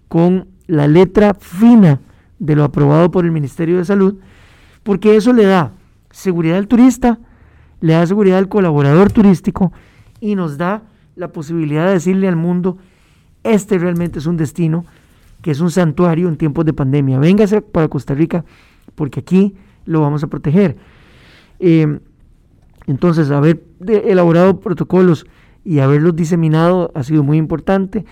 con 0.08 0.48
la 0.68 0.88
letra 0.88 1.34
fina 1.34 2.00
de 2.40 2.56
lo 2.56 2.64
aprobado 2.64 3.12
por 3.12 3.26
el 3.26 3.32
Ministerio 3.32 3.78
de 3.78 3.86
Salud, 3.86 4.16
porque 4.84 5.16
eso 5.16 5.34
le 5.34 5.46
da 5.46 5.72
seguridad 6.14 6.58
al 6.58 6.70
turista, 6.70 7.20
le 7.82 7.94
da 7.94 8.08
seguridad 8.08 8.38
al 8.38 8.48
colaborador 8.48 9.12
turístico 9.12 9.74
y 10.22 10.36
nos 10.36 10.58
da 10.58 10.84
la 11.18 11.28
posibilidad 11.28 11.88
de 11.88 11.94
decirle 11.94 12.30
al 12.30 12.38
mundo, 12.38 12.78
este 13.44 13.78
realmente 13.78 14.20
es 14.20 14.26
un 14.26 14.38
destino 14.38 14.86
que 15.42 15.52
es 15.52 15.60
un 15.60 15.70
santuario 15.70 16.30
en 16.30 16.38
tiempos 16.38 16.64
de 16.64 16.72
pandemia. 16.72 17.20
Véngase 17.20 17.62
para 17.62 17.90
Costa 17.90 18.14
Rica 18.14 18.46
porque 18.96 19.20
aquí 19.20 19.56
lo 19.86 20.00
vamos 20.00 20.24
a 20.24 20.28
proteger. 20.28 20.78
Eh, 21.60 22.00
entonces, 22.88 23.32
haber 23.32 23.64
elaborado 23.86 24.60
protocolos 24.60 25.26
y 25.66 25.80
haberlos 25.80 26.16
diseminado 26.16 26.92
ha 26.96 27.04
sido 27.04 27.24
muy 27.24 27.38
importante. 27.38 28.06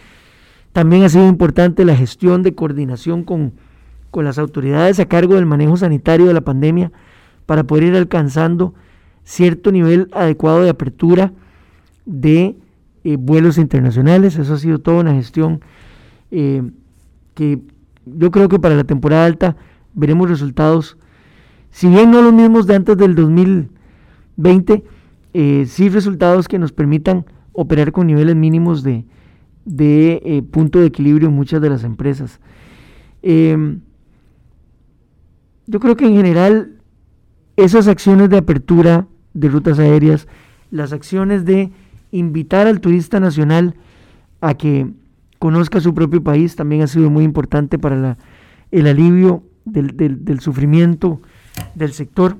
También 0.74 1.04
ha 1.04 1.10
sido 1.10 1.28
importante 1.28 1.86
la 1.86 1.96
gestión 1.96 2.44
de 2.44 2.56
coordinación 2.56 3.24
con, 3.24 3.54
las 4.14 4.38
autoridades 4.38 5.00
a 5.00 5.06
cargo 5.06 5.36
del 5.36 5.46
manejo 5.46 5.78
sanitario 5.78 6.26
de 6.26 6.34
la 6.34 6.42
pandemia 6.42 6.92
para 7.46 7.64
poder 7.64 7.86
ir 7.86 7.96
alcanzando 7.96 8.74
cierto 9.24 9.72
nivel 9.72 10.10
adecuado 10.14 10.62
de 10.62 10.70
apertura 10.70 11.34
de 12.06 12.56
eh, 13.04 13.18
vuelos 13.18 13.58
internacionales. 13.58 14.38
Eso 14.38 14.54
ha 14.54 14.58
sido 14.58 14.80
toda 14.80 15.02
una 15.02 15.14
gestión 15.14 15.62
eh, 16.32 16.64
que 17.34 17.60
yo 18.06 18.32
creo 18.32 18.50
que 18.50 18.60
para 18.60 18.76
la 18.76 18.84
temporada 18.84 19.26
alta 19.26 19.56
veremos 19.94 20.30
resultados, 20.30 20.98
si 21.70 21.88
bien 21.88 22.12
no 22.12 22.22
los 22.22 22.34
mismos 22.34 22.68
de 22.68 22.76
antes 22.76 22.98
del 22.98 23.16
2020, 23.16 24.84
eh, 25.34 25.66
sí 25.68 25.90
resultados 25.90 26.48
que 26.48 26.60
nos 26.60 26.72
permitan 26.72 27.26
operar 27.54 27.92
con 27.92 28.08
niveles 28.08 28.36
mínimos 28.36 28.84
de, 28.84 29.06
eh, 29.78 30.44
punto 30.52 30.80
de 30.80 30.88
equilibrio 30.88 31.30
en 31.30 31.36
muchas 31.36 31.62
de 31.62 31.70
las 31.70 31.84
empresas. 31.84 32.40
Em, 33.22 33.82
yo 35.68 35.80
creo 35.80 35.96
que 35.96 36.06
en 36.06 36.16
general 36.16 36.81
esas 37.64 37.88
acciones 37.88 38.30
de 38.30 38.38
apertura 38.38 39.08
de 39.34 39.50
rutas 39.50 39.80
aéreas, 39.80 40.28
las 40.72 40.94
acciones 40.94 41.46
de 41.46 41.72
invitar 42.12 42.68
al 42.68 42.82
turista 42.82 43.20
nacional 43.20 43.76
a 44.42 44.56
que 44.56 44.88
conozca 45.40 45.80
su 45.80 45.94
propio 45.94 46.24
país, 46.24 46.56
también 46.56 46.82
ha 46.82 46.88
sido 46.88 47.10
muy 47.10 47.24
importante 47.24 47.78
para 47.78 48.18
el 48.72 48.88
alivio 48.88 49.44
del, 49.66 50.40
sufrimiento 50.40 51.22
del 51.76 51.94
sector 51.94 52.38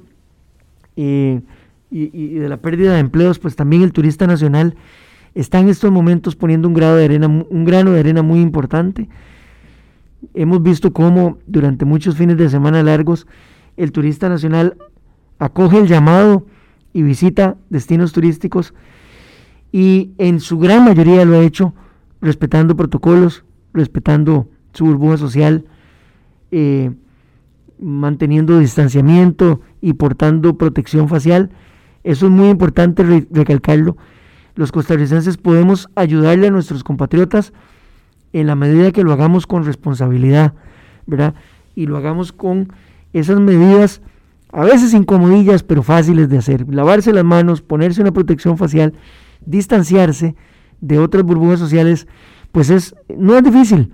eh, 0.96 1.42
y, 1.90 2.36
de 2.36 2.50
la 2.50 2.58
pérdida 2.58 2.94
de 2.94 3.00
empleos, 3.00 3.40
pues 3.40 3.56
también 3.56 3.84
el 3.84 3.94
turista 3.94 4.28
nacional 4.28 4.76
está 5.36 5.60
en 5.60 5.70
estos 5.70 5.92
momentos 5.92 6.36
poniendo 6.36 6.68
un, 6.68 6.74
grano 6.74 7.92
de 7.92 8.00
arena 8.00 8.22
muy 8.22 8.40
importante. 8.40 9.08
Hemos 10.34 10.62
visto 10.62 10.94
cómo 10.94 11.38
durante 11.48 11.86
muchos 11.86 12.16
fines 12.16 12.38
de 12.38 12.50
semana 12.50 12.84
largos 12.84 13.28
el 13.78 13.92
turista 13.92 14.30
nacional 14.30 14.78
acoge 15.42 15.80
el 15.80 15.88
llamado 15.88 16.46
y 16.94 17.02
visita 17.02 17.58
destinos 17.72 18.14
turísticos 18.14 18.76
y 19.72 20.12
en 20.20 20.40
su 20.40 20.60
gran 20.60 20.86
mayoría 20.86 21.26
lo 21.26 21.40
ha 21.40 21.44
hecho 21.44 21.74
respetando 22.22 22.76
protocolos, 22.76 23.44
respetando 23.74 24.48
su 24.74 24.86
burbuja 24.86 25.18
social, 25.18 25.66
eh, 26.52 26.92
manteniendo 27.80 28.60
distanciamiento 28.60 29.62
y 29.82 29.94
portando 29.94 30.60
protección 30.60 31.10
facial. 31.10 31.50
Eso 32.04 32.28
es 32.28 32.32
muy 32.32 32.50
importante 32.50 33.04
recalcarlo. 33.32 33.98
Los 34.54 34.72
costarricenses 34.72 35.38
podemos 35.38 35.90
ayudarle 35.96 36.48
a 36.48 36.52
nuestros 36.52 36.84
compatriotas 36.84 37.52
en 38.32 38.46
la 38.46 38.56
medida 38.56 38.92
que 38.92 39.04
lo 39.04 39.12
hagamos 39.12 39.48
con 39.48 39.66
responsabilidad, 39.66 40.54
¿verdad? 41.08 41.34
Y 41.74 41.88
lo 41.88 41.98
hagamos 41.98 42.32
con 42.32 42.72
esas 43.14 43.40
medidas, 43.40 44.02
a 44.52 44.64
veces 44.64 44.94
incomodillas, 44.94 45.64
pero 45.64 45.84
fáciles 45.84 46.30
de 46.30 46.38
hacer. 46.38 46.66
Lavarse 46.74 47.14
las 47.14 47.24
manos, 47.24 47.62
ponerse 47.62 48.02
una 48.02 48.12
protección 48.12 48.58
facial, 48.58 48.94
distanciarse 49.46 50.36
de 50.82 51.00
otras 51.00 51.24
burbujas 51.24 51.60
sociales, 51.60 52.08
pues 52.52 52.70
es, 52.70 52.96
no 53.18 53.38
es 53.38 53.44
difícil. 53.44 53.94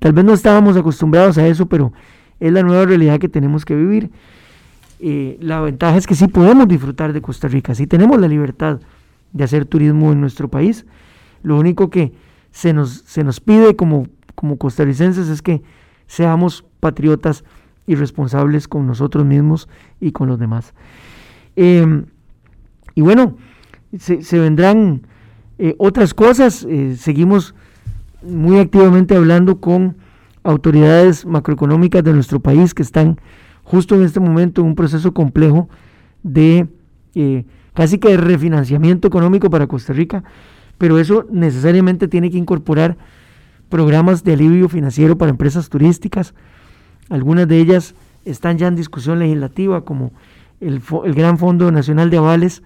Tal 0.00 0.12
vez 0.12 0.24
no 0.24 0.32
estábamos 0.32 0.76
acostumbrados 0.76 1.36
a 1.36 1.46
eso, 1.46 1.66
pero 1.66 1.92
es 2.40 2.52
la 2.52 2.62
nueva 2.62 2.86
realidad 2.86 3.18
que 3.18 3.28
tenemos 3.28 3.64
que 3.64 3.76
vivir. 3.76 4.10
Eh, 5.00 5.36
la 5.40 5.60
ventaja 5.60 5.96
es 5.96 6.06
que 6.06 6.14
sí 6.14 6.28
podemos 6.28 6.68
disfrutar 6.68 7.12
de 7.12 7.20
Costa 7.20 7.48
Rica, 7.48 7.74
sí 7.74 7.86
tenemos 7.86 8.20
la 8.20 8.28
libertad 8.28 8.80
de 9.32 9.44
hacer 9.44 9.66
turismo 9.66 10.12
en 10.12 10.20
nuestro 10.20 10.48
país. 10.48 10.86
Lo 11.42 11.58
único 11.58 11.90
que 11.90 12.12
se 12.50 12.72
nos, 12.72 13.02
se 13.06 13.24
nos 13.24 13.40
pide 13.40 13.76
como, 13.76 14.06
como 14.34 14.56
costarricenses 14.58 15.28
es 15.28 15.42
que 15.42 15.62
seamos 16.06 16.64
patriotas 16.80 17.44
y 17.92 17.94
responsables 17.94 18.68
con 18.68 18.86
nosotros 18.86 19.24
mismos 19.24 19.68
y 20.00 20.12
con 20.12 20.28
los 20.28 20.38
demás. 20.38 20.74
Em, 21.56 22.06
y 22.94 23.02
bueno, 23.02 23.36
se, 23.98 24.38
vendrán 24.38 25.02
eh, 25.58 25.74
otras 25.78 26.14
cosas. 26.14 26.66
Eh, 26.68 26.96
seguimos 26.96 27.54
muy 28.22 28.58
activamente 28.58 29.14
hablando 29.14 29.60
con 29.60 29.96
autoridades 30.42 31.26
macroeconómicas 31.26 32.02
de 32.02 32.12
nuestro 32.12 32.40
país 32.40 32.74
que 32.74 32.82
están 32.82 33.18
justo 33.62 33.94
en 33.94 34.02
este 34.02 34.20
momento 34.20 34.60
en 34.60 34.68
un 34.68 34.74
proceso 34.74 35.12
complejo 35.12 35.68
de 36.22 36.66
eh, 37.14 37.44
casi 37.74 37.98
que 37.98 38.08
de 38.08 38.16
refinanciamiento 38.16 39.06
económico 39.06 39.50
para 39.50 39.66
Costa 39.66 39.92
Rica, 39.92 40.24
pero 40.78 40.98
eso 40.98 41.26
necesariamente 41.30 42.08
tiene 42.08 42.30
que 42.30 42.38
incorporar 42.38 42.96
programas 43.68 44.24
de 44.24 44.34
alivio 44.34 44.68
financiero 44.68 45.16
para 45.16 45.30
empresas 45.30 45.68
turísticas. 45.68 46.34
Algunas 47.12 47.46
de 47.46 47.58
ellas 47.58 47.94
están 48.24 48.56
ya 48.56 48.68
en 48.68 48.74
discusión 48.74 49.18
legislativa, 49.18 49.82
como 49.84 50.12
el, 50.60 50.80
Gran 51.14 51.36
Fondo 51.36 51.70
Nacional 51.70 52.08
de 52.08 52.16
Avales, 52.16 52.62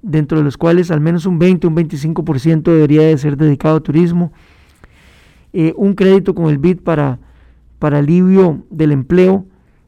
dentro 0.00 0.38
de 0.38 0.44
los 0.44 0.56
cuales 0.56 0.92
al 0.92 1.00
menos 1.00 1.26
un 1.26 1.40
20, 1.40 1.66
un 1.66 1.74
25% 1.74 2.62
debería 2.62 3.02
de 3.02 3.18
ser 3.18 3.36
dedicado 3.36 3.78
a 3.78 3.80
turismo. 3.80 4.32
Eh, 5.52 5.74
un 5.76 5.94
crédito 5.94 6.36
con 6.36 6.50
el 6.50 6.58
BID 6.58 6.82
para, 6.82 7.18
para 7.80 7.98
alivio 7.98 8.62
del 8.70 8.92
empleo, 8.92 9.44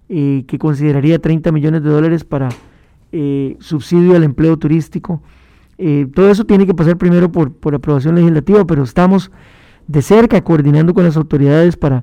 eh, 0.09 0.43
que 0.49 0.59
consideraría 0.59 1.21
30 1.21 1.53
millones 1.53 1.85
de 1.85 1.91
dólares 1.91 2.25
para 2.25 2.49
eh, 3.13 3.57
subsidio 3.61 4.17
al 4.17 4.25
empleo 4.25 4.57
turístico. 4.57 5.23
todo 6.13 6.29
eso 6.29 6.45
tiene 6.45 6.67
que 6.67 6.75
pasar 6.75 6.97
primero 6.97 7.31
por, 7.31 7.53
por 7.53 7.73
aprobación 7.77 8.17
legislativa, 8.17 8.65
pero 8.67 8.83
estamos 8.83 9.31
de 9.87 10.03
cerca 10.03 10.43
coordinando 10.43 10.93
con 10.93 11.05
las 11.05 11.17
autoridades 11.17 11.77
para, 11.77 12.03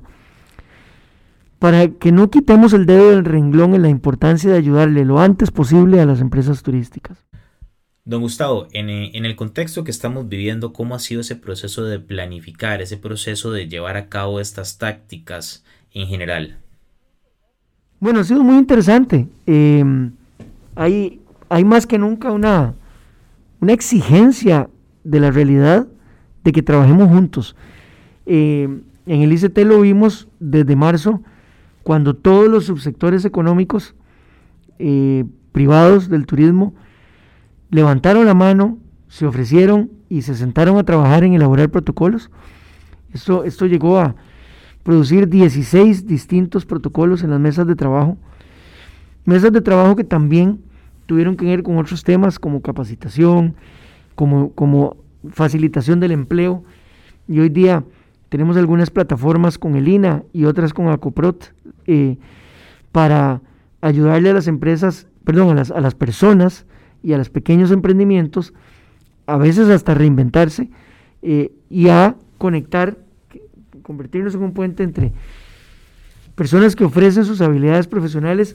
para 1.64 1.88
que 1.88 2.12
no 2.12 2.28
quitemos 2.28 2.74
el 2.74 2.84
dedo 2.84 3.08
del 3.08 3.24
renglón 3.24 3.74
en 3.74 3.80
la 3.80 3.88
importancia 3.88 4.50
de 4.50 4.58
ayudarle 4.58 5.06
lo 5.06 5.18
antes 5.18 5.50
posible 5.50 5.98
a 5.98 6.04
las 6.04 6.20
empresas 6.20 6.62
turísticas. 6.62 7.16
Don 8.04 8.20
Gustavo, 8.20 8.66
eh, 8.74 9.10
en, 9.14 9.24
el 9.24 9.34
contexto 9.34 9.82
que 9.82 9.90
estamos 9.90 10.28
viviendo, 10.28 10.74
¿cómo 10.74 10.94
ha 10.94 10.98
sido 10.98 11.22
ese 11.22 11.36
proceso 11.36 11.82
de 11.84 11.98
planificar, 12.00 12.82
ese 12.82 12.98
proceso 12.98 13.50
de 13.50 13.66
llevar 13.66 13.96
a 13.96 14.10
cabo 14.10 14.40
estas 14.40 14.76
tácticas 14.76 15.64
en 15.94 16.06
general? 16.06 16.58
Bueno, 17.98 18.20
ha 18.20 18.24
sido 18.24 18.44
muy 18.44 18.58
interesante. 18.58 19.26
Em, 19.46 20.12
hay, 20.74 21.22
hay 21.48 21.64
más 21.64 21.86
que 21.86 21.96
nunca 21.96 22.30
una, 22.30 22.74
una 23.62 23.72
exigencia 23.72 24.68
de 25.02 25.18
la 25.18 25.30
realidad 25.30 25.86
de 26.44 26.52
que 26.52 26.62
trabajemos 26.62 27.08
juntos. 27.08 27.56
Em, 28.26 28.82
en 29.06 29.22
el 29.22 29.32
ICT 29.32 29.56
lo 29.60 29.80
vimos 29.80 30.28
desde 30.38 30.76
marzo, 30.76 31.22
cuando 31.84 32.14
todos 32.14 32.48
los 32.48 32.64
subsectores 32.64 33.24
económicos 33.24 33.94
eh, 34.78 35.24
privados 35.52 36.08
del 36.08 36.26
turismo 36.26 36.74
levantaron 37.70 38.26
la 38.26 38.34
mano, 38.34 38.78
se 39.08 39.26
ofrecieron 39.26 39.90
y 40.08 40.22
se 40.22 40.34
sentaron 40.34 40.78
a 40.78 40.84
trabajar 40.84 41.24
en 41.24 41.34
elaborar 41.34 41.70
protocolos. 41.70 42.30
Esto, 43.12 43.44
esto 43.44 43.66
llegó 43.66 44.00
a 44.00 44.16
producir 44.82 45.28
16 45.28 46.06
distintos 46.06 46.64
protocolos 46.64 47.22
en 47.22 47.30
las 47.30 47.38
mesas 47.38 47.66
de 47.66 47.76
trabajo. 47.76 48.16
Mesas 49.24 49.52
de 49.52 49.60
trabajo 49.60 49.94
que 49.94 50.04
también 50.04 50.60
tuvieron 51.06 51.36
que 51.36 51.44
ver 51.44 51.62
con 51.62 51.76
otros 51.78 52.02
temas 52.02 52.38
como 52.38 52.62
capacitación, 52.62 53.54
como, 54.14 54.52
como 54.52 54.96
facilitación 55.30 56.00
del 56.00 56.12
empleo. 56.12 56.64
Y 57.28 57.40
hoy 57.40 57.50
día 57.50 57.84
tenemos 58.30 58.56
algunas 58.56 58.90
plataformas 58.90 59.58
con 59.58 59.76
el 59.76 59.86
INA 59.86 60.22
y 60.32 60.46
otras 60.46 60.72
con 60.72 60.88
ACOPROT 60.88 61.52
eh, 61.86 62.18
para 62.92 63.40
ayudarle 63.80 64.30
a 64.30 64.34
las 64.34 64.46
empresas, 64.46 65.06
perdón, 65.24 65.58
a 65.58 65.80
las, 65.80 65.94
personas 65.94 66.64
y 67.02 67.12
a 67.12 67.18
los 67.18 67.28
pequeños 67.28 67.70
emprendimientos, 67.70 68.54
a 69.26 69.36
veces 69.36 69.68
hasta 69.68 69.94
reinventarse 69.94 70.70
eh, 71.22 71.52
y 71.68 71.88
a 71.88 72.16
conectar, 72.38 72.96
convertirnos 73.82 74.34
en 74.34 74.42
un 74.42 74.52
puente 74.52 74.82
entre 74.82 75.12
personas 76.34 76.74
que 76.76 76.84
ofrecen 76.84 77.24
sus 77.24 77.40
habilidades 77.40 77.86
profesionales 77.86 78.54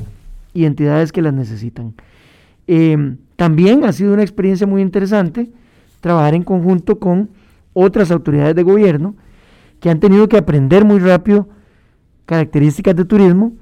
y 0.54 0.65
entidades 0.65 1.12
que 1.12 1.22
las 1.22 1.34
necesitan. 1.34 1.94
Em, 2.68 3.18
también 3.36 3.84
ha 3.84 3.94
sido 3.94 4.13
una 4.13 4.22
experiencia 4.22 4.68
muy 4.68 4.82
interesante 4.82 5.50
trabajar 6.02 6.34
en 6.34 6.44
conjunto 6.44 7.00
con 7.00 7.30
otras 7.74 8.12
autoridades 8.12 8.56
de 8.56 8.63
gobierno 8.63 9.15
que 9.80 9.89
han 9.89 10.00
tenido 10.00 10.28
que 10.28 10.38
aprender 10.38 10.86
muy 10.86 11.00
rápido 11.00 11.48
características 12.30 12.96
de 12.96 13.06
turismo 13.06 13.54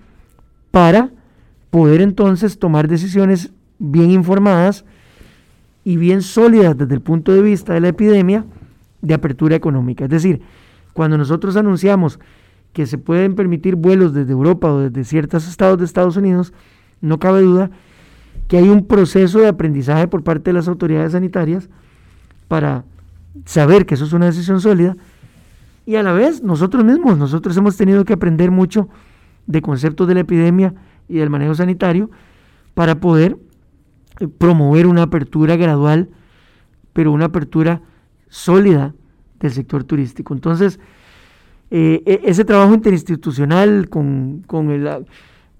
para 0.71 1.09
poder 1.69 2.01
entonces 2.01 2.59
tomar 2.59 2.89
decisiones 2.89 3.53
bien 3.79 4.11
informadas 4.11 4.83
y 5.85 5.95
bien 5.95 6.21
sólidas 6.21 6.77
desde 6.77 6.93
el 6.95 6.99
punto 6.99 7.31
de 7.31 7.41
vista 7.41 7.73
de 7.73 7.79
la 7.79 7.87
epidemia 7.87 8.43
de 9.01 9.13
apertura 9.13 9.55
económica. 9.55 10.03
Es 10.03 10.09
decir, 10.09 10.41
cuando 10.91 11.17
nosotros 11.17 11.55
anunciamos 11.55 12.19
que 12.73 12.85
se 12.87 12.97
pueden 12.97 13.35
permitir 13.35 13.77
vuelos 13.77 14.13
desde 14.13 14.33
Europa 14.33 14.69
o 14.69 14.79
desde 14.79 15.05
ciertos 15.05 15.47
estados 15.47 15.79
de 15.79 15.85
Estados 15.85 16.17
Unidos, 16.17 16.51
no 16.99 17.19
cabe 17.19 17.43
duda 17.43 17.71
que 18.49 18.57
hay 18.57 18.67
un 18.67 18.85
proceso 18.85 19.39
de 19.39 19.47
aprendizaje 19.47 20.09
por 20.09 20.25
parte 20.25 20.49
de 20.49 20.55
las 20.55 20.67
autoridades 20.67 21.13
sanitarias 21.13 21.69
para 22.49 22.83
saber 23.45 23.85
que 23.85 23.93
eso 23.93 24.03
es 24.03 24.11
una 24.11 24.25
decisión 24.25 24.59
sólida 24.59 24.97
y 25.87 25.95
a 25.95 26.03
la 26.03 26.11
vez 26.11 26.43
nosotros 26.43 26.83
mismos, 26.83 27.17
nosotros 27.17 27.55
hemos 27.55 27.77
tenido 27.77 28.03
que 28.03 28.11
aprender 28.11 28.51
mucho 28.51 28.89
de 29.45 29.61
conceptos 29.61 30.05
de 30.09 30.15
la 30.15 30.19
epidemia 30.19 30.73
y 31.07 31.15
del 31.15 31.29
manejo 31.29 31.55
sanitario 31.55 32.11
para 32.73 32.99
poder 32.99 33.37
promover 34.37 34.85
una 34.85 35.03
apertura 35.03 35.55
gradual, 35.55 36.09
pero 36.91 37.13
una 37.13 37.25
apertura 37.25 37.81
sólida 38.27 38.95
del 39.39 39.51
sector 39.51 39.85
turístico. 39.85 40.33
Entonces, 40.33 40.77
eh, 41.71 42.03
e, 42.05 42.19
ese 42.25 42.43
trabajo 42.43 42.73
interinstitucional 42.73 43.87
con, 43.87 44.43
con 44.45 44.69
el... 44.71 45.05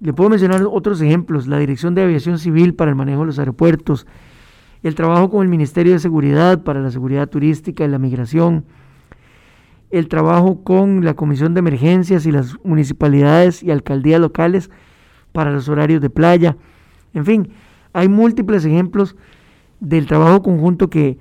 Le 0.01 0.11
puedo 0.11 0.29
mencionar 0.29 0.61
otros 0.69 0.99
ejemplos, 0.99 1.47
la 1.47 1.57
Dirección 1.57 1.95
de 1.95 2.03
Aviación 2.03 2.37
Civil 2.37 2.73
para 2.73 2.91
el 2.91 2.95
manejo 2.95 3.21
de 3.21 3.27
los 3.27 3.39
aeropuertos, 3.39 4.05
el 4.83 4.93
trabajo 4.93 5.29
con 5.29 5.43
el 5.43 5.47
Ministerio 5.47 5.93
de 5.93 5.99
Seguridad 5.99 6.63
para 6.63 6.81
la 6.81 6.91
seguridad 6.91 7.29
turística 7.29 7.85
y 7.85 7.87
la 7.87 7.97
migración, 7.97 8.65
el 9.89 10.07
trabajo 10.07 10.63
con 10.63 11.03
la 11.05 11.13
Comisión 11.15 11.53
de 11.53 11.59
Emergencias 11.59 12.25
y 12.25 12.31
las 12.31 12.57
municipalidades 12.63 13.63
y 13.63 13.71
alcaldías 13.71 14.19
locales 14.19 14.69
para 15.31 15.51
los 15.51 15.69
horarios 15.69 16.01
de 16.01 16.09
playa, 16.09 16.57
en 17.13 17.25
fin, 17.25 17.49
hay 17.93 18.09
múltiples 18.09 18.65
ejemplos 18.65 19.15
del 19.79 20.07
trabajo 20.07 20.41
conjunto 20.41 20.89
que 20.89 21.17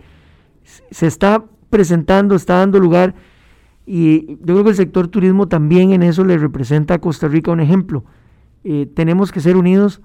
se 0.91 1.07
está 1.07 1.45
presentando, 1.71 2.35
está 2.35 2.59
dando 2.59 2.81
lugar 2.81 3.15
y 3.87 4.37
yo 4.41 4.55
creo 4.55 4.65
que 4.65 4.71
el 4.71 4.77
sector 4.77 5.09
turismo 5.09 5.47
también 5.47 5.93
en 5.93 6.03
eso 6.03 6.25
le 6.25 6.37
representa 6.39 6.95
a 6.95 7.01
Costa 7.01 7.29
Rica 7.29 7.53
un 7.53 7.61
ejemplo. 7.61 8.05
Eh, 8.65 8.91
tenemos 8.93 9.31
que 9.31 9.41
ser 9.41 9.57
unidos, 9.57 10.01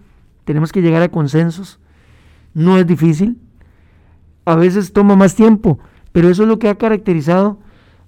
tenemos 0.46 0.72
que 0.72 0.82
llegar 0.82 1.02
a 1.02 1.10
consensos. 1.10 1.80
No 2.54 2.78
es 2.78 2.86
difícil, 2.86 3.40
a 4.46 4.56
veces 4.56 4.94
toma 4.94 5.16
más 5.16 5.36
tiempo, 5.36 5.80
pero 6.12 6.30
eso 6.30 6.44
es 6.44 6.50
lo 6.50 6.60
que 6.60 6.70
ha 6.70 6.76
caracterizado 6.76 7.60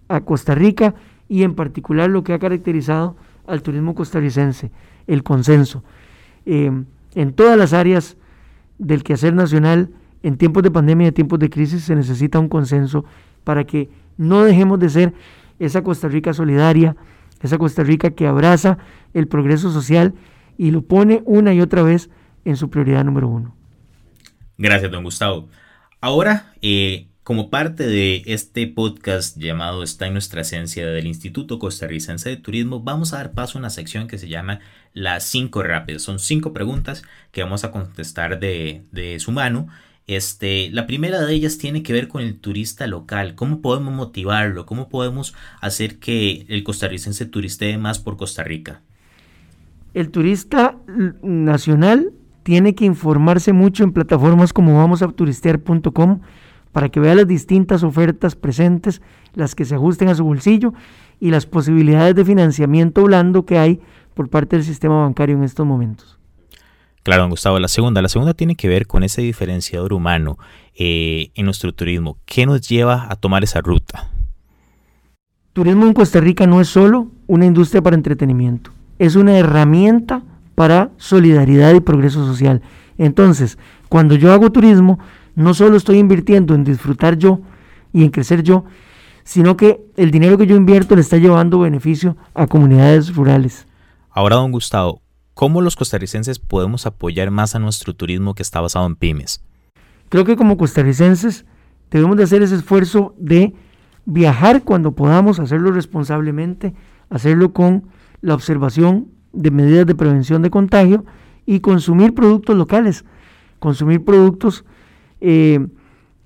a 0.07 0.21
Costa 0.21 0.55
Rica 0.55 0.95
y 1.29 1.43
en 1.43 1.55
particular 1.55 2.09
lo 2.09 2.23
que 2.23 2.33
ha 2.33 2.39
caracterizado 2.39 3.15
al 3.47 3.61
turismo 3.61 3.95
costarricense, 3.95 4.71
el 5.07 5.23
consenso. 5.23 5.83
Eh, 6.45 6.71
en 7.15 7.33
todas 7.33 7.57
las 7.57 7.73
áreas 7.73 8.17
del 8.77 9.03
quehacer 9.03 9.33
nacional 9.33 9.89
en 10.23 10.37
tiempos 10.37 10.63
de 10.63 10.71
pandemia 10.71 11.09
y 11.09 11.11
tiempos 11.11 11.39
de 11.39 11.49
crisis 11.49 11.83
se 11.83 11.95
necesita 11.95 12.39
un 12.39 12.49
consenso 12.49 13.05
para 13.43 13.65
que 13.65 13.89
no 14.17 14.43
dejemos 14.43 14.79
de 14.79 14.89
ser 14.89 15.13
esa 15.59 15.83
Costa 15.83 16.07
Rica 16.07 16.33
solidaria, 16.33 16.95
esa 17.41 17.57
Costa 17.57 17.83
Rica 17.83 18.11
que 18.11 18.25
abraza 18.25 18.77
el 19.13 19.27
progreso 19.27 19.71
social 19.71 20.13
y 20.57 20.71
lo 20.71 20.81
pone 20.81 21.21
una 21.25 21.53
y 21.53 21.61
otra 21.61 21.83
vez 21.83 22.09
en 22.45 22.55
su 22.55 22.69
prioridad 22.69 23.03
número 23.03 23.27
uno. 23.27 23.55
Gracias, 24.57 24.91
don 24.91 25.03
Gustavo. 25.03 25.49
Ahora, 25.99 26.53
eh, 26.61 27.07
como 27.23 27.49
parte 27.49 27.87
de 27.87 28.23
este 28.25 28.67
podcast 28.67 29.37
llamado 29.37 29.81
Está 29.81 30.07
en 30.07 30.13
nuestra 30.13 30.41
esencia 30.41 30.85
del 30.85 31.07
Instituto 31.07 31.57
Costarricense 31.57 32.29
de 32.29 32.37
Turismo, 32.37 32.81
vamos 32.81 33.13
a 33.13 33.17
dar 33.17 33.31
paso 33.31 33.57
a 33.57 33.59
una 33.59 33.69
sección 33.69 34.07
que 34.07 34.17
se 34.17 34.27
llama 34.27 34.59
Las 34.93 35.23
cinco 35.23 35.63
rápidas. 35.63 36.01
Son 36.01 36.19
cinco 36.19 36.51
preguntas 36.51 37.03
que 37.31 37.41
vamos 37.41 37.63
a 37.63 37.71
contestar 37.71 38.39
de, 38.39 38.83
de 38.91 39.19
su 39.19 39.31
mano. 39.31 39.67
Este, 40.05 40.69
la 40.71 40.85
primera 40.85 41.21
de 41.21 41.33
ellas 41.33 41.57
tiene 41.57 41.81
que 41.81 41.93
ver 41.93 42.09
con 42.09 42.21
el 42.21 42.37
turista 42.37 42.87
local. 42.87 43.35
¿Cómo 43.35 43.61
podemos 43.61 43.93
motivarlo? 43.93 44.65
¿Cómo 44.65 44.89
podemos 44.89 45.33
hacer 45.61 45.99
que 45.99 46.45
el 46.49 46.65
costarricense 46.65 47.25
turistee 47.25 47.77
más 47.77 47.99
por 47.99 48.17
Costa 48.17 48.43
Rica? 48.43 48.81
El 49.93 50.09
turista 50.09 50.75
nacional 51.21 52.11
tiene 52.43 52.75
que 52.75 52.83
informarse 52.83 53.53
mucho 53.53 53.85
en 53.85 53.93
plataformas 53.93 54.51
como 54.51 54.75
vamosaturistear.com 54.75 56.19
para 56.73 56.89
que 56.89 56.99
vea 56.99 57.15
las 57.15 57.27
distintas 57.27 57.83
ofertas 57.83 58.35
presentes, 58.35 59.01
las 59.33 59.55
que 59.55 59.63
se 59.63 59.75
ajusten 59.75 60.09
a 60.09 60.15
su 60.15 60.25
bolsillo 60.25 60.73
y 61.21 61.29
las 61.29 61.45
posibilidades 61.45 62.15
de 62.15 62.25
financiamiento 62.25 63.03
blando 63.03 63.45
que 63.45 63.57
hay 63.57 63.79
por 64.13 64.29
parte 64.29 64.57
del 64.57 64.65
sistema 64.65 65.03
bancario 65.03 65.37
en 65.37 65.43
estos 65.43 65.65
momentos. 65.65 66.19
Claro, 67.03 67.23
don 67.23 67.31
Gustavo, 67.31 67.59
la 67.59 67.67
segunda. 67.67 68.01
La 68.01 68.09
segunda 68.09 68.33
tiene 68.33 68.55
que 68.55 68.67
ver 68.67 68.87
con 68.87 69.03
ese 69.03 69.21
diferenciador 69.21 69.93
humano 69.93 70.37
eh, 70.75 71.31
en 71.35 71.45
nuestro 71.45 71.73
turismo. 71.73 72.17
¿Qué 72.25 72.45
nos 72.45 72.67
lleva 72.67 73.07
a 73.09 73.15
tomar 73.15 73.43
esa 73.43 73.61
ruta? 73.61 74.09
Turismo 75.51 75.85
en 75.85 75.93
Costa 75.93 76.19
Rica 76.19 76.47
no 76.47 76.61
es 76.61 76.69
solo 76.69 77.11
una 77.27 77.45
industria 77.45 77.81
para 77.81 77.95
entretenimiento, 77.95 78.71
es 78.97 79.15
una 79.15 79.37
herramienta 79.37 80.23
para 80.55 80.89
solidaridad 80.97 81.75
y 81.75 81.79
progreso 81.79 82.25
social. 82.25 82.61
Entonces, 82.97 83.59
cuando 83.89 84.15
yo 84.15 84.31
hago 84.31 84.51
turismo, 84.51 84.97
no 85.35 85.53
solo 85.53 85.77
estoy 85.77 85.97
invirtiendo 85.97 86.55
en 86.55 86.63
disfrutar 86.63 87.17
yo 87.17 87.41
y 87.91 88.03
en 88.03 88.09
crecer 88.09 88.43
yo, 88.43 88.65
sino 89.23 89.57
que 89.57 89.81
el 89.95 90.11
dinero 90.11 90.37
que 90.37 90.47
yo 90.47 90.55
invierto 90.55 90.95
le 90.95 91.01
está 91.01 91.17
llevando 91.17 91.59
beneficio 91.59 92.17
a 92.33 92.47
comunidades 92.47 93.15
rurales. 93.15 93.67
Ahora, 94.09 94.35
don 94.35 94.51
Gustavo, 94.51 95.01
¿cómo 95.33 95.61
los 95.61 95.75
costarricenses 95.75 96.39
podemos 96.39 96.85
apoyar 96.85 97.31
más 97.31 97.55
a 97.55 97.59
nuestro 97.59 97.95
turismo 97.95 98.35
que 98.35 98.43
está 98.43 98.61
basado 98.61 98.85
en 98.85 98.95
pymes? 98.95 99.43
Creo 100.09 100.25
que 100.25 100.35
como 100.35 100.57
costarricenses 100.57 101.45
debemos 101.89 102.17
de 102.17 102.23
hacer 102.23 102.43
ese 102.43 102.55
esfuerzo 102.55 103.15
de 103.17 103.53
viajar 104.05 104.63
cuando 104.63 104.91
podamos, 104.91 105.39
hacerlo 105.39 105.71
responsablemente, 105.71 106.73
hacerlo 107.09 107.53
con 107.53 107.87
la 108.21 108.33
observación 108.33 109.07
de 109.31 109.51
medidas 109.51 109.85
de 109.85 109.95
prevención 109.95 110.41
de 110.41 110.49
contagio 110.49 111.05
y 111.45 111.61
consumir 111.61 112.13
productos 112.13 112.55
locales, 112.55 113.05
consumir 113.59 114.03
productos 114.03 114.65
eh, 115.23 115.65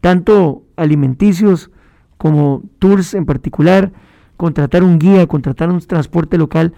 tanto 0.02 0.64
alimenticios 0.76 1.72
como 2.18 2.64
tours 2.80 3.14
en 3.14 3.26
particular, 3.26 3.94
contratar 4.36 4.84
un 4.84 5.00
guía, 5.00 5.28
contratar 5.28 5.70
un 5.70 5.80
transporte 5.80 6.38
local. 6.38 6.74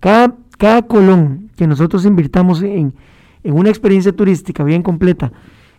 Cada, 0.00 0.36
cada 0.58 0.82
colón 0.82 1.50
que 1.56 1.66
nosotros 1.66 2.04
invirtamos 2.04 2.62
en, 2.62 2.94
en 3.42 3.54
una 3.54 3.70
experiencia 3.70 4.12
turística 4.12 4.62
bien 4.62 4.82
completa 4.82 5.32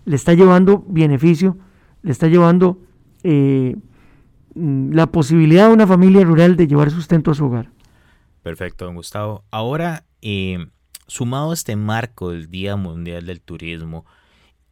le 0.05 0.15
está 0.15 0.33
llevando 0.33 0.83
beneficio, 0.87 1.57
le 2.01 2.11
está 2.11 2.27
llevando 2.27 2.79
eh, 3.23 3.75
mm, 4.55 4.93
la 4.93 5.07
posibilidad 5.07 5.67
a 5.67 5.73
una 5.73 5.87
familia 5.87 6.23
rural 6.23 6.55
de 6.55 6.67
llevar 6.67 6.91
sustento 6.91 7.31
a 7.31 7.35
su 7.35 7.45
hogar. 7.45 7.69
Perfecto, 8.41 8.85
don 8.85 8.95
Gustavo. 8.95 9.45
Ahora, 9.51 10.05
eh, 10.21 10.65
sumado 11.07 11.51
a 11.51 11.53
este 11.53 11.75
marco 11.75 12.31
del 12.31 12.49
Día 12.49 12.75
Mundial 12.75 13.25
del 13.25 13.41
Turismo, 13.41 14.05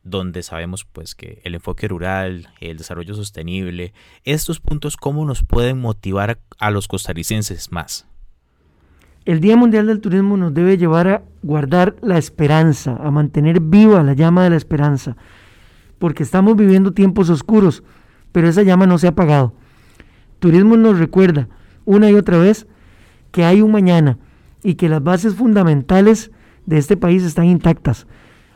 donde 0.04 0.44
sabemos 0.44 0.86
pues 0.86 1.16
que 1.16 1.42
el 1.44 1.56
enfoque 1.56 1.88
rural, 1.88 2.50
el 2.60 2.78
desarrollo 2.78 3.14
sostenible, 3.14 3.94
estos 4.24 4.60
puntos 4.60 4.98
cómo 4.98 5.26
nos 5.26 5.44
pueden 5.44 5.80
motivar 5.80 6.40
a 6.58 6.72
los 6.72 6.88
costarricenses 6.88 7.72
más. 7.72 8.08
El 9.24 9.40
Día 9.40 9.56
Mundial 9.56 9.86
del 9.86 10.02
Turismo 10.02 10.36
nos 10.36 10.54
debe 10.54 10.78
llevar 10.78 11.08
a 11.08 11.24
guardar 11.44 11.96
la 12.02 12.18
esperanza, 12.18 12.98
a 13.00 13.12
mantener 13.12 13.60
viva 13.60 14.02
la 14.02 14.14
llama 14.14 14.44
de 14.44 14.50
la 14.50 14.56
esperanza, 14.56 15.16
porque 16.00 16.24
estamos 16.24 16.56
viviendo 16.56 16.94
tiempos 16.94 17.30
oscuros, 17.30 17.84
pero 18.32 18.48
esa 18.48 18.64
llama 18.64 18.88
no 18.88 18.98
se 18.98 19.06
ha 19.06 19.12
apagado. 19.12 19.54
Turismo 20.40 20.76
nos 20.76 20.98
recuerda 20.98 21.48
una 21.86 22.10
y 22.10 22.16
otra 22.16 22.40
vez 22.40 22.66
que 23.32 23.46
hay 23.46 23.62
un 23.62 23.72
mañana 23.72 24.18
y 24.64 24.74
que 24.74 24.90
las 24.90 25.04
bases 25.04 25.36
fundamentales 25.36 26.32
de 26.66 26.80
este 26.80 26.98
país 26.98 27.24
están 27.24 27.46
intactas 27.46 28.08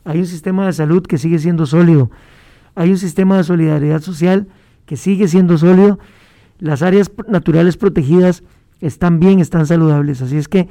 hay 0.05 0.19
un 0.19 0.27
sistema 0.27 0.65
de 0.65 0.73
salud 0.73 1.05
que 1.05 1.17
sigue 1.17 1.39
siendo 1.39 1.65
sólido, 1.65 2.09
hay 2.75 2.91
un 2.91 2.97
sistema 2.97 3.37
de 3.37 3.43
solidaridad 3.43 4.01
social 4.01 4.47
que 4.85 4.97
sigue 4.97 5.27
siendo 5.27 5.57
sólido, 5.57 5.99
las 6.59 6.81
áreas 6.81 7.11
naturales 7.27 7.75
protegidas 7.75 8.43
están 8.81 9.19
bien, 9.19 9.39
están 9.39 9.65
saludables. 9.65 10.21
Así 10.21 10.37
es 10.37 10.47
que 10.47 10.67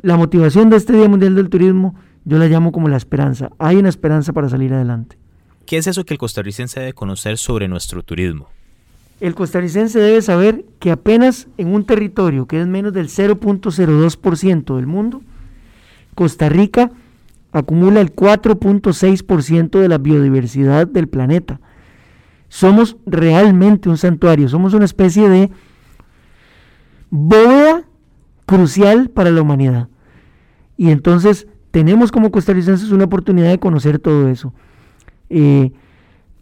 la 0.00 0.16
motivación 0.16 0.70
de 0.70 0.76
este 0.76 0.92
Día 0.92 1.08
Mundial 1.08 1.34
del 1.34 1.48
Turismo 1.48 1.94
yo 2.24 2.38
la 2.38 2.46
llamo 2.46 2.72
como 2.72 2.88
la 2.88 2.96
esperanza. 2.96 3.50
Hay 3.58 3.76
una 3.76 3.88
esperanza 3.88 4.32
para 4.32 4.48
salir 4.48 4.72
adelante. 4.74 5.16
¿Qué 5.64 5.78
es 5.78 5.86
eso 5.86 6.04
que 6.04 6.14
el 6.14 6.18
costarricense 6.18 6.78
debe 6.78 6.92
conocer 6.92 7.38
sobre 7.38 7.68
nuestro 7.68 8.02
turismo? 8.02 8.48
El 9.20 9.34
costarricense 9.34 9.98
debe 9.98 10.20
saber 10.20 10.64
que 10.78 10.90
apenas 10.90 11.48
en 11.56 11.74
un 11.74 11.84
territorio 11.86 12.46
que 12.46 12.60
es 12.60 12.66
menos 12.66 12.92
del 12.92 13.08
0.02% 13.08 14.76
del 14.76 14.86
mundo, 14.86 15.22
Costa 16.14 16.48
Rica 16.48 16.90
acumula 17.58 18.02
el 18.02 18.14
4.6% 18.14 19.80
de 19.80 19.88
la 19.88 19.96
biodiversidad 19.96 20.86
del 20.86 21.08
planeta. 21.08 21.58
Somos 22.48 22.98
realmente 23.06 23.88
un 23.88 23.96
santuario, 23.96 24.48
somos 24.48 24.74
una 24.74 24.84
especie 24.84 25.28
de 25.30 25.50
bóveda 27.08 27.84
crucial 28.44 29.08
para 29.08 29.30
la 29.30 29.40
humanidad. 29.40 29.88
Y 30.76 30.90
entonces 30.90 31.48
tenemos 31.70 32.12
como 32.12 32.30
costarricenses 32.30 32.92
una 32.92 33.04
oportunidad 33.04 33.48
de 33.48 33.58
conocer 33.58 33.98
todo 34.00 34.28
eso. 34.28 34.52
Eh, 35.30 35.72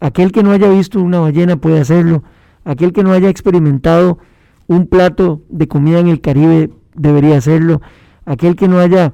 aquel 0.01 0.33
que 0.33 0.43
no 0.43 0.51
haya 0.51 0.69
visto 0.69 1.01
una 1.01 1.21
ballena 1.21 1.55
puede 1.55 1.79
hacerlo. 1.79 2.23
Aquel 2.65 2.91
que 2.91 3.03
no 3.03 3.13
haya 3.13 3.29
experimentado 3.29 4.19
un 4.67 4.87
plato 4.87 5.43
de 5.47 5.69
comida 5.69 5.99
en 5.99 6.07
el 6.07 6.19
Caribe 6.19 6.71
debería 6.93 7.37
hacerlo. 7.37 7.81
Aquel 8.25 8.57
que 8.57 8.67
no 8.67 8.79
haya 8.79 9.13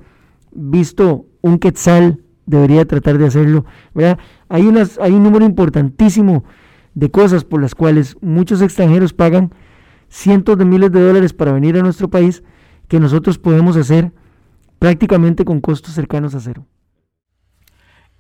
visto 0.51 1.27
un 1.41 1.57
quetzal 1.59 2.19
debería 2.45 2.85
tratar 2.85 3.17
de 3.17 3.27
hacerlo. 3.27 3.65
Hay, 4.49 4.67
unas, 4.67 4.99
hay 4.99 5.11
un 5.11 5.23
número 5.23 5.45
importantísimo 5.45 6.43
de 6.93 7.09
cosas 7.09 7.43
por 7.43 7.61
las 7.61 7.75
cuales 7.75 8.17
muchos 8.21 8.61
extranjeros 8.61 9.13
pagan 9.13 9.53
cientos 10.09 10.57
de 10.57 10.65
miles 10.65 10.91
de 10.91 11.01
dólares 11.01 11.33
para 11.33 11.53
venir 11.53 11.77
a 11.77 11.81
nuestro 11.81 12.09
país 12.09 12.43
que 12.87 12.99
nosotros 12.99 13.37
podemos 13.37 13.77
hacer 13.77 14.11
prácticamente 14.79 15.45
con 15.45 15.61
costos 15.61 15.93
cercanos 15.93 16.35
a 16.35 16.39
cero. 16.39 16.65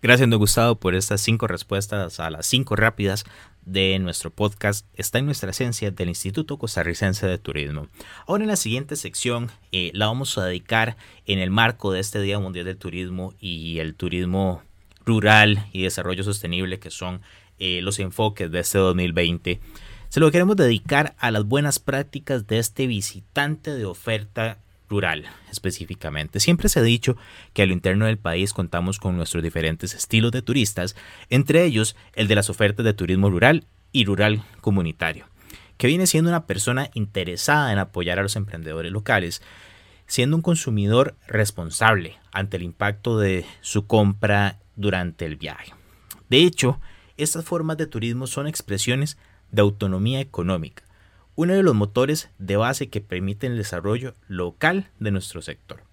Gracias, 0.03 0.27
don 0.27 0.39
Gustavo, 0.39 0.79
por 0.79 0.95
estas 0.95 1.21
cinco 1.21 1.45
respuestas 1.45 2.19
a 2.19 2.31
las 2.31 2.47
cinco 2.47 2.75
rápidas 2.75 3.23
de 3.67 3.99
nuestro 3.99 4.31
podcast. 4.31 4.87
Está 4.95 5.19
en 5.19 5.27
nuestra 5.27 5.51
esencia 5.51 5.91
del 5.91 6.09
Instituto 6.09 6.57
Costarricense 6.57 7.27
de 7.27 7.37
Turismo. 7.37 7.87
Ahora 8.25 8.43
en 8.43 8.49
la 8.49 8.55
siguiente 8.55 8.95
sección 8.95 9.51
eh, 9.71 9.91
la 9.93 10.07
vamos 10.07 10.39
a 10.39 10.45
dedicar 10.45 10.97
en 11.27 11.37
el 11.37 11.51
marco 11.51 11.91
de 11.91 11.99
este 11.99 12.19
Día 12.19 12.39
Mundial 12.39 12.65
del 12.65 12.77
Turismo 12.77 13.35
y 13.39 13.77
el 13.77 13.93
turismo 13.93 14.63
rural 15.05 15.67
y 15.71 15.83
desarrollo 15.83 16.23
sostenible 16.23 16.79
que 16.79 16.89
son 16.89 17.21
eh, 17.59 17.81
los 17.83 17.99
enfoques 17.99 18.49
de 18.49 18.59
este 18.59 18.79
2020. 18.79 19.59
Se 20.09 20.19
lo 20.19 20.31
queremos 20.31 20.55
dedicar 20.55 21.13
a 21.19 21.29
las 21.29 21.45
buenas 21.45 21.77
prácticas 21.77 22.47
de 22.47 22.57
este 22.57 22.87
visitante 22.87 23.69
de 23.69 23.85
oferta 23.85 24.57
rural 24.91 25.25
específicamente. 25.49 26.39
Siempre 26.39 26.69
se 26.69 26.79
ha 26.79 26.83
dicho 26.83 27.17
que 27.53 27.63
a 27.63 27.65
lo 27.65 27.73
interno 27.73 28.05
del 28.05 28.19
país 28.19 28.53
contamos 28.53 28.99
con 28.99 29.17
nuestros 29.17 29.41
diferentes 29.41 29.95
estilos 29.95 30.31
de 30.31 30.43
turistas, 30.43 30.95
entre 31.29 31.63
ellos 31.63 31.95
el 32.13 32.27
de 32.27 32.35
las 32.35 32.49
ofertas 32.49 32.85
de 32.85 32.93
turismo 32.93 33.29
rural 33.29 33.65
y 33.91 34.05
rural 34.05 34.43
comunitario, 34.61 35.25
que 35.77 35.87
viene 35.87 36.05
siendo 36.05 36.29
una 36.29 36.45
persona 36.45 36.91
interesada 36.93 37.71
en 37.71 37.79
apoyar 37.79 38.19
a 38.19 38.23
los 38.23 38.35
emprendedores 38.35 38.91
locales, 38.91 39.41
siendo 40.05 40.35
un 40.35 40.41
consumidor 40.41 41.15
responsable 41.25 42.17
ante 42.31 42.57
el 42.57 42.63
impacto 42.63 43.17
de 43.17 43.45
su 43.61 43.87
compra 43.87 44.59
durante 44.75 45.25
el 45.25 45.37
viaje. 45.37 45.73
De 46.29 46.43
hecho, 46.43 46.79
estas 47.17 47.45
formas 47.45 47.77
de 47.77 47.87
turismo 47.87 48.27
son 48.27 48.47
expresiones 48.47 49.17
de 49.51 49.61
autonomía 49.61 50.19
económica, 50.19 50.83
uno 51.35 51.53
de 51.53 51.63
los 51.63 51.75
motores 51.75 52.29
de 52.37 52.57
base 52.57 52.89
que 52.89 53.01
permiten 53.01 53.53
el 53.53 53.57
desarrollo 53.57 54.13
local 54.27 54.89
de 54.99 55.11
nuestro 55.11 55.41
sector. 55.41 55.83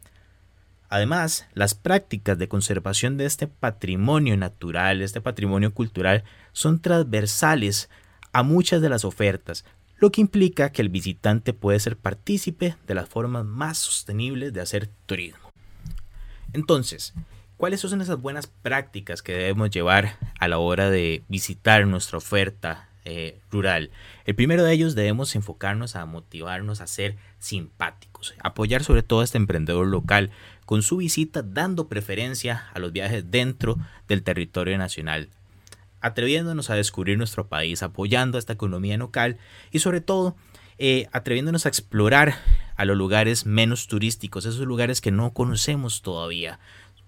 Además, 0.88 1.46
las 1.52 1.74
prácticas 1.74 2.38
de 2.38 2.48
conservación 2.48 3.16
de 3.18 3.26
este 3.26 3.46
patrimonio 3.46 4.36
natural, 4.36 5.02
este 5.02 5.20
patrimonio 5.20 5.74
cultural, 5.74 6.24
son 6.52 6.80
transversales 6.80 7.90
a 8.32 8.42
muchas 8.42 8.80
de 8.80 8.88
las 8.88 9.04
ofertas, 9.04 9.64
lo 9.98 10.10
que 10.10 10.20
implica 10.20 10.70
que 10.70 10.80
el 10.80 10.88
visitante 10.88 11.52
puede 11.52 11.80
ser 11.80 11.96
partícipe 11.96 12.76
de 12.86 12.94
las 12.94 13.08
formas 13.08 13.44
más 13.44 13.78
sostenibles 13.78 14.52
de 14.52 14.60
hacer 14.60 14.88
turismo. 15.06 15.52
Entonces, 16.52 17.12
¿cuáles 17.56 17.80
son 17.80 18.00
esas 18.00 18.20
buenas 18.20 18.46
prácticas 18.46 19.22
que 19.22 19.32
debemos 19.32 19.70
llevar 19.70 20.16
a 20.38 20.48
la 20.48 20.58
hora 20.58 20.88
de 20.88 21.24
visitar 21.28 21.86
nuestra 21.86 22.18
oferta 22.18 22.87
eh, 23.08 23.40
rural? 23.50 23.90
El 24.26 24.34
primero 24.34 24.64
de 24.64 24.72
ellos 24.72 24.94
debemos 24.94 25.34
enfocarnos 25.34 25.96
a 25.96 26.04
motivarnos 26.04 26.80
a 26.80 26.86
ser 26.86 27.16
simpáticos, 27.38 28.34
apoyar 28.42 28.84
sobre 28.84 29.02
todo 29.02 29.20
a 29.20 29.24
este 29.24 29.38
emprendedor 29.38 29.86
local 29.86 30.30
con 30.66 30.82
su 30.82 30.98
visita 30.98 31.42
dando 31.42 31.88
preferencia 31.88 32.68
a 32.74 32.78
los 32.78 32.92
viajes 32.92 33.30
dentro 33.30 33.78
del 34.06 34.22
territorio 34.22 34.76
nacional, 34.76 35.30
atreviéndonos 36.02 36.68
a 36.68 36.74
descubrir 36.74 37.16
nuestro 37.16 37.48
país, 37.48 37.82
apoyando 37.82 38.36
a 38.36 38.40
esta 38.40 38.52
economía 38.52 38.98
local 38.98 39.38
y 39.70 39.78
sobre 39.78 40.02
todo 40.02 40.36
eh, 40.76 41.08
atreviéndonos 41.10 41.64
a 41.64 41.70
explorar 41.70 42.34
a 42.76 42.84
los 42.84 42.98
lugares 42.98 43.46
menos 43.46 43.86
turísticos, 43.86 44.44
esos 44.44 44.66
lugares 44.66 45.00
que 45.00 45.10
no 45.10 45.32
conocemos 45.32 46.02
todavía, 46.02 46.60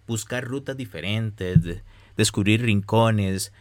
buscar 0.06 0.44
rutas 0.44 0.76
diferentes, 0.76 1.82
descubrir 2.16 2.62
rincones, 2.62 3.52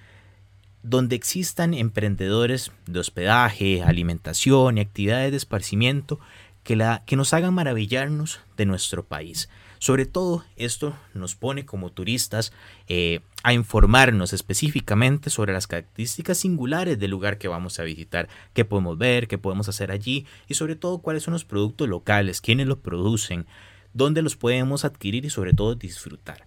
donde 0.83 1.15
existan 1.15 1.73
emprendedores 1.73 2.71
de 2.85 2.99
hospedaje, 2.99 3.83
alimentación 3.83 4.77
y 4.77 4.81
actividades 4.81 5.31
de 5.31 5.37
esparcimiento 5.37 6.19
que, 6.63 6.75
la, 6.75 7.03
que 7.05 7.15
nos 7.15 7.33
hagan 7.33 7.53
maravillarnos 7.53 8.39
de 8.57 8.65
nuestro 8.65 9.05
país. 9.05 9.49
Sobre 9.79 10.05
todo, 10.05 10.43
esto 10.57 10.93
nos 11.13 11.35
pone 11.35 11.65
como 11.65 11.89
turistas 11.89 12.51
eh, 12.87 13.21
a 13.43 13.53
informarnos 13.53 14.33
específicamente 14.33 15.29
sobre 15.29 15.53
las 15.53 15.67
características 15.67 16.37
singulares 16.37 16.99
del 16.99 17.11
lugar 17.11 17.37
que 17.37 17.47
vamos 17.47 17.79
a 17.79 17.83
visitar, 17.83 18.27
qué 18.53 18.65
podemos 18.65 18.97
ver, 18.97 19.29
qué 19.29 19.37
podemos 19.37 19.69
hacer 19.69 19.91
allí 19.91 20.25
y 20.49 20.55
sobre 20.55 20.75
todo 20.75 20.99
cuáles 20.99 21.23
son 21.23 21.31
los 21.31 21.45
productos 21.45 21.87
locales, 21.87 22.41
quiénes 22.41 22.67
los 22.67 22.79
producen, 22.79 23.45
dónde 23.93 24.21
los 24.21 24.35
podemos 24.35 24.83
adquirir 24.83 25.23
y 25.23 25.29
sobre 25.29 25.53
todo 25.53 25.75
disfrutar. 25.75 26.45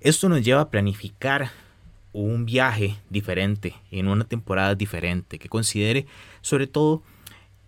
Esto 0.00 0.28
nos 0.28 0.44
lleva 0.44 0.60
a 0.60 0.70
planificar 0.70 1.50
un 2.12 2.44
viaje 2.44 2.96
diferente 3.10 3.74
en 3.90 4.08
una 4.08 4.24
temporada 4.24 4.74
diferente 4.74 5.38
que 5.38 5.48
considere 5.48 6.06
sobre 6.40 6.66
todo 6.66 7.02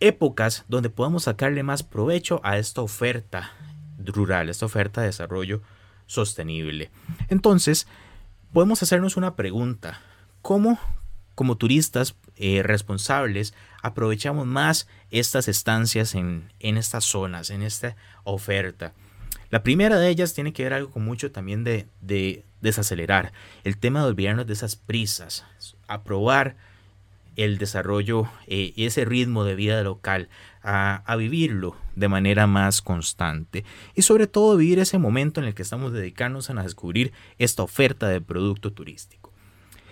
épocas 0.01 0.65
donde 0.69 0.91
podamos 0.91 1.25
sacarle 1.25 1.63
más 1.63 1.83
provecho 1.83 2.41
a 2.45 2.59
esta 2.59 2.83
oferta 2.83 3.53
rural, 3.99 4.49
esta 4.49 4.67
oferta 4.67 5.01
de 5.01 5.09
desarrollo 5.09 5.63
sostenible. 6.07 6.91
Entonces, 7.29 7.87
podemos 8.53 8.83
hacernos 8.83 9.17
una 9.17 9.35
pregunta. 9.35 10.01
¿Cómo, 10.43 10.79
como 11.35 11.57
turistas 11.57 12.17
eh, 12.37 12.63
responsables, 12.63 13.55
aprovechamos 13.83 14.47
más 14.47 14.89
estas 15.11 15.49
estancias 15.49 16.15
en, 16.15 16.51
estas 16.61 17.05
zonas, 17.05 17.51
en 17.51 17.63
esta 17.63 17.97
oferta? 18.25 18.93
La 19.51 19.63
primera 19.63 19.99
de 19.99 20.09
ellas 20.09 20.35
tiene 20.35 20.53
que 20.53 20.65
ver 20.65 20.75
algo 20.75 20.91
con 20.91 21.05
mucho 21.05 21.31
también 21.31 21.65
de, 21.65 21.87
de 22.01 22.45
desacelerar. 22.64 23.33
El 23.62 23.79
tema 23.79 24.00
de 24.00 24.09
olvidarnos 24.09 24.46
de 24.48 24.55
esas 24.55 24.74
prisas. 24.74 25.44
Aprobar 25.87 26.57
el 27.37 27.59
desarrollo 27.59 28.29
y 28.46 28.74
eh, 28.83 28.87
ese 28.87 29.05
ritmo 29.05 29.44
de 29.44 29.55
vida 29.55 29.83
local, 29.83 30.29
a, 30.62 31.03
vivirlo 31.16 31.77
de 31.94 32.09
manera 32.09 32.46
más 32.46 32.81
constante 32.81 33.64
y 33.94 34.03
sobre 34.03 34.27
todo 34.27 34.57
vivir 34.57 34.79
ese 34.79 34.98
momento 34.98 35.40
en 35.40 35.46
el 35.46 35.55
que 35.55 35.62
estamos 35.62 35.92
dedicándonos 35.92 36.48
a 36.48 36.62
descubrir 36.62 37.12
esta 37.38 37.62
oferta 37.62 38.09
de 38.09 38.20
producto 38.20 38.72
turístico. 38.72 39.33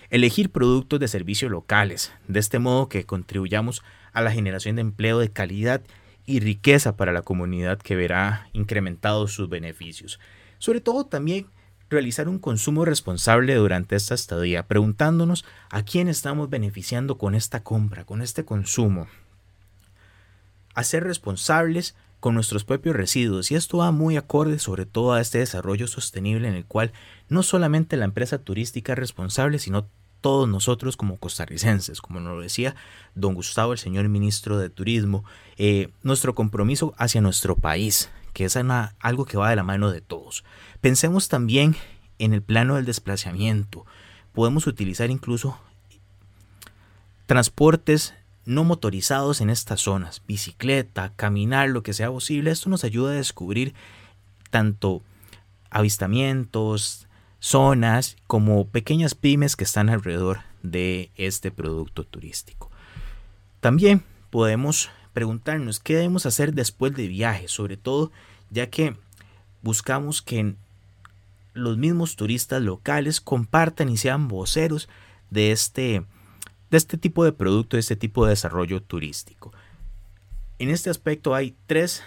Elegir 0.09 0.51
productos 0.51 1.01
de 1.01 1.09
servicio 1.09 1.49
locales, 1.49 2.13
de 2.29 2.41
este 2.41 2.59
modo 2.59 2.89
que 2.89 3.05
contribuyamos 3.05 3.83
a 4.13 4.23
la 4.23 4.31
generación 4.31 4.77
de 4.77 4.83
empleo 4.83 5.19
de 5.19 5.31
calidad 5.31 5.83
y 6.27 6.41
riqueza 6.41 6.97
para 6.97 7.13
la 7.13 7.23
comunidad 7.23 7.79
que 7.79 7.97
verá 7.97 8.49
incrementados 8.53 9.33
sus 9.33 9.49
beneficios. 9.49 10.21
Sobre 10.59 10.81
todo 10.81 11.07
también 11.07 11.47
realizar 11.93 12.29
un 12.29 12.39
consumo 12.39 12.85
responsable 12.85 13.55
durante 13.55 13.95
esta 13.95 14.15
estadía, 14.15 14.67
preguntándonos 14.67 15.45
a 15.71 15.85
quién 15.85 16.09
estamos 16.09 16.51
beneficiando 16.51 17.19
con 17.19 17.35
esta 17.35 17.63
compra, 17.63 18.05
con 18.05 18.23
este 18.23 18.45
consumo. 18.45 19.07
A 20.75 20.83
ser 20.83 21.05
responsables 21.05 21.95
con 22.19 22.35
nuestros 22.35 22.65
propios 22.65 22.97
residuos 22.97 23.51
y 23.51 23.57
esto 23.57 23.79
va 23.79 23.91
muy 23.91 24.17
acorde 24.17 24.59
sobre 24.59 24.87
todo 24.87 25.13
a 25.13 25.21
este 25.21 25.39
desarrollo 25.39 25.89
sostenible 25.89 26.47
en 26.49 26.55
el 26.55 26.65
cual 26.65 26.93
no 27.29 27.43
solamente 27.43 27.97
la 27.97 28.05
empresa 28.05 28.39
turística 28.39 28.93
es 28.93 28.99
responsable, 28.99 29.59
sino 29.59 29.89
todos 30.21 30.49
nosotros 30.49 30.97
como 30.97 31.19
costarricenses, 31.19 32.01
como 32.01 32.21
nos 32.21 32.37
lo 32.37 32.41
decía 32.41 32.75
don 33.15 33.35
Gustavo, 33.35 33.73
el 33.73 33.79
señor 33.79 34.09
ministro 34.09 34.57
de 34.57 34.71
Turismo, 34.71 35.25
eh, 35.57 35.89
nuestro 36.03 36.35
compromiso 36.35 36.95
hacia 36.97 37.21
nuestro 37.21 37.57
país, 37.57 38.09
que 38.33 38.47
es 38.47 38.57
algo 38.57 39.25
que 39.27 39.37
va 39.37 39.51
de 39.51 39.57
la 39.57 39.65
mano 39.65 39.91
de 39.91 40.01
todos. 40.01 40.45
Pensemos 40.83 41.29
también 41.29 41.77
en 42.19 42.35
el 42.35 42.43
plano 42.43 42.75
del 42.75 42.85
desplazamiento. 42.85 43.87
Podemos 44.33 44.67
utilizar 44.67 45.13
incluso 45.13 45.57
transportes 47.27 48.15
no 48.47 48.65
motorizados 48.65 49.41
en 49.41 49.49
estas 49.49 49.81
zonas, 49.81 50.23
bicicleta, 50.27 51.13
caminar, 51.15 51.69
lo 51.69 51.85
que 51.85 51.93
sea 51.93 52.11
posible. 52.11 52.51
Esto 52.51 52.69
nos 52.69 52.83
ayuda 52.83 53.13
a 53.13 53.15
descubrir 53.15 53.75
tanto 54.51 55.03
avistamientos, 55.71 57.07
zonas, 57.39 58.17
como 58.27 58.67
pequeñas 58.67 59.15
pymes 59.15 59.55
que 59.55 59.63
están 59.63 59.89
alrededor 59.89 60.41
de 60.65 61.13
este 61.15 61.53
producto 61.53 62.03
turístico. 62.03 62.73
También 63.61 64.03
podemos 64.31 64.91
preguntarnos 65.13 65.79
qué 65.79 65.95
debemos 65.95 66.27
hacer 66.27 66.55
después 66.55 66.93
de 66.97 67.07
viaje, 67.07 67.47
sobre 67.47 67.77
todo 67.77 68.11
ya 68.51 68.69
que 68.69 68.97
buscamos 69.63 70.23
que 70.23 70.57
los 71.55 71.77
mismos 71.77 72.17
turistas 72.17 72.63
locales 72.63 73.21
compartan 73.21 73.89
y 73.89 73.97
sean 73.97 74.29
voceros 74.29 74.89
de 75.31 75.53
este, 75.53 76.05
de 76.71 76.77
este 76.77 76.99
tipo 76.99 77.25
de 77.25 77.33
producto, 77.33 77.77
de 77.77 77.81
este 77.81 77.97
tipo 77.97 78.25
de 78.25 78.31
desarrollo 78.31 78.83
turístico. 78.83 79.53
En 80.59 80.69
este 80.69 80.91
aspecto 80.91 81.35
hay 81.35 81.57
tres 81.67 82.03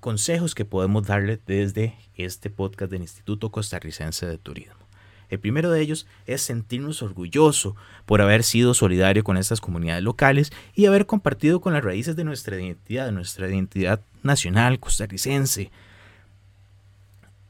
consejos 0.00 0.54
que 0.54 0.64
podemos 0.64 1.06
darle 1.06 1.40
desde 1.46 1.96
este 2.14 2.50
podcast 2.50 2.90
del 2.90 3.02
Instituto 3.02 3.50
Costarricense 3.50 4.26
de 4.26 4.38
Turismo. 4.38 4.84
El 5.30 5.40
primero 5.40 5.70
de 5.70 5.80
ellos 5.80 6.06
es 6.26 6.42
sentirnos 6.42 7.02
orgullosos 7.02 7.74
por 8.04 8.20
haber 8.20 8.42
sido 8.42 8.74
solidario 8.74 9.24
con 9.24 9.36
estas 9.36 9.60
comunidades 9.60 10.02
locales 10.02 10.52
y 10.74 10.86
haber 10.86 11.06
compartido 11.06 11.60
con 11.60 11.72
las 11.72 11.82
raíces 11.82 12.16
de 12.16 12.24
nuestra 12.24 12.60
identidad, 12.60 13.06
de 13.06 13.12
nuestra 13.12 13.48
identidad 13.48 14.00
nacional 14.22 14.78
costarricense. 14.78 15.70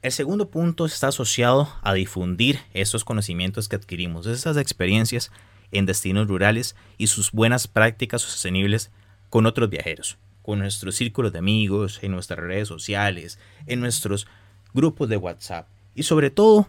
El 0.04 0.12
segundo 0.12 0.50
punto 0.50 0.84
está 0.84 1.08
asociado 1.08 1.66
a 1.80 1.94
difundir 1.94 2.60
esos 2.74 3.06
conocimientos 3.06 3.70
que 3.70 3.76
adquirimos, 3.76 4.26
esas 4.26 4.58
experiencias 4.58 5.32
en 5.72 5.86
destinos 5.86 6.28
rurales 6.28 6.76
y 6.98 7.06
sus 7.06 7.32
buenas 7.32 7.68
prácticas 7.68 8.20
sostenibles 8.20 8.90
con 9.30 9.46
otros 9.46 9.70
viajeros, 9.70 10.18
con 10.42 10.58
nuestros 10.58 10.96
círculos 10.96 11.32
de 11.32 11.38
amigos, 11.38 12.00
en 12.02 12.12
nuestras 12.12 12.38
redes 12.38 12.68
sociales, 12.68 13.38
en 13.64 13.80
nuestros 13.80 14.26
grupos 14.74 15.08
de 15.08 15.16
WhatsApp. 15.16 15.68
Y 15.94 16.02
sobre 16.02 16.28
todo 16.28 16.68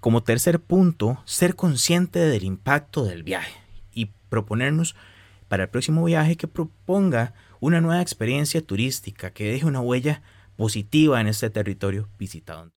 como 0.00 0.22
tercer 0.22 0.58
punto, 0.58 1.22
ser 1.26 1.56
consciente 1.56 2.18
del 2.18 2.44
impacto 2.44 3.04
del 3.04 3.24
viaje 3.24 3.60
y 3.92 4.06
proponernos 4.30 4.96
para 5.48 5.64
el 5.64 5.68
próximo 5.68 6.02
viaje 6.02 6.36
que 6.36 6.48
proponga 6.48 7.34
una 7.60 7.82
nueva 7.82 8.00
experiencia 8.00 8.62
turística 8.62 9.32
que 9.32 9.52
deje 9.52 9.66
una 9.66 9.82
huella 9.82 10.22
positiva 10.56 11.20
en 11.20 11.26
este 11.26 11.50
territorio 11.50 12.08
visitado. 12.18 12.70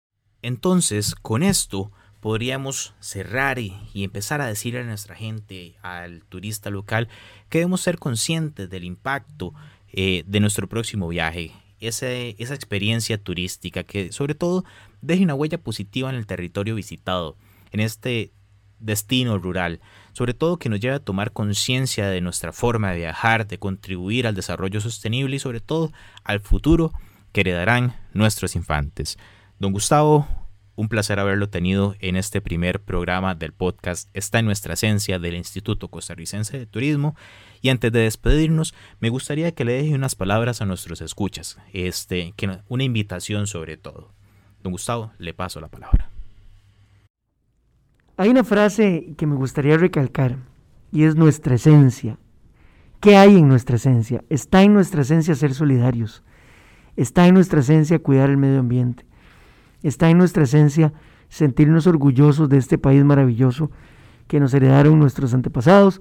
Entonces, 0.43 1.15
con 1.15 1.43
esto 1.43 1.91
podríamos 2.21 2.95
cerrar 3.01 3.59
y, 3.59 3.75
empezar 3.95 4.41
a 4.41 4.47
decirle 4.47 4.81
a 4.81 4.85
nuestra 4.85 5.15
gente, 5.15 5.77
al 5.83 6.25
turista 6.25 6.71
local, 6.71 7.09
que 7.49 7.59
debemos 7.59 7.81
ser 7.81 7.99
conscientes 7.99 8.69
del 8.69 8.85
impacto 8.85 9.55
eh, 9.93 10.25
de 10.27 10.41
nuestro 10.41 10.69
próximo 10.69 11.09
viaje, 11.09 11.53
esa, 11.79 12.11
esa 12.11 12.55
experiencia 12.55 13.19
turística 13.19 13.85
que 13.85 14.11
sobre 14.13 14.35
todo 14.35 14.65
deje 15.03 15.23
una 15.23 15.35
huella 15.35 15.59
positiva 15.59 16.11
en 16.11 16.17
el 16.17 16.27
territorio 16.27 16.75
visitado, 16.75 17.37
en 17.71 17.81
este 17.81 18.33
destino 18.79 19.39
rural, 19.39 19.81
sobre 20.13 20.35
todo 20.35 20.59
que 20.59 20.69
nos 20.69 20.81
lleve 20.81 20.97
a 20.97 21.05
tomar 21.05 21.33
conciencia 21.33 22.09
de 22.09 22.21
nuestra 22.21 22.53
forma 22.53 22.91
de 22.91 22.99
viajar, 22.99 23.47
de 23.47 23.59
contribuir 23.59 24.27
al 24.27 24.35
desarrollo 24.35 24.81
sostenible 24.81 25.37
y 25.37 25.39
sobre 25.39 25.61
todo 25.61 25.93
al 26.25 26.41
futuro 26.41 26.93
que 27.37 27.43
heredarán 27.43 27.93
nuestros 28.15 28.57
infantes. 28.57 29.19
Don 29.59 29.71
Gustavo, 29.71 30.27
un 30.75 30.89
placer 30.89 31.21
haberlo 31.21 31.51
tenido 31.51 31.95
en 32.01 32.17
este 32.17 32.41
primer 32.41 32.81
programa 32.81 33.35
del 33.35 33.53
podcast. 33.53 34.09
Está 34.15 34.39
en 34.39 34.47
nuestra 34.47 34.73
esencia 34.73 35.19
del 35.19 35.35
Instituto 35.35 35.89
Costarricense 35.89 36.59
de 36.59 36.65
Turismo. 36.65 37.15
Y 37.61 37.69
antes 37.69 37.93
de 37.93 38.01
despedirnos, 38.01 38.73
me 39.01 39.11
gustaría 39.11 39.53
que 39.53 39.67
le 39.67 39.75
deje 39.75 39.95
unas 39.95 40.15
palabras 40.15 40.63
a 40.63 40.65
nuestros 40.65 41.03
escuchas, 41.03 41.59
este, 41.75 42.33
que, 42.37 42.61
una 42.69 42.85
invitación 42.85 43.47
sobre 43.47 43.77
todo. 43.77 44.15
Don 44.63 44.73
Gustavo, 44.73 45.13
le 45.19 45.35
paso 45.35 45.61
la 45.61 45.69
palabra. 45.69 46.09
Hay 48.17 48.31
una 48.31 48.45
frase 48.45 49.13
que 49.19 49.27
me 49.27 49.35
gustaría 49.35 49.77
recalcar 49.77 50.39
y 50.91 51.05
es 51.05 51.17
nuestra 51.17 51.57
esencia. 51.57 52.17
¿Qué 53.01 53.19
hay 53.19 53.37
en 53.37 53.47
nuestra 53.47 53.77
esencia? 53.77 54.25
Está 54.31 54.63
en 54.63 54.73
nuestra 54.73 55.03
esencia 55.03 55.35
ser 55.35 55.53
solidarios. 55.53 56.23
Está 56.97 57.27
en 57.27 57.35
nuestra 57.35 57.61
esencia 57.61 57.99
cuidar 57.99 58.31
el 58.31 58.37
medio 58.37 58.61
ambiente. 58.61 59.05
Está 59.83 60.11
en 60.11 60.19
nuestra 60.19 60.45
esencia 60.45 60.93
sentirnos 61.29 61.87
orgullosos 61.87 62.49
de 62.49 62.59
este 62.59 62.79
país 62.79 63.05
maravilloso 63.05 63.71
que 64.27 64.41
nos 64.41 64.55
heredaron 64.55 64.99
nuestros 64.99 65.35
antepasados 65.35 66.01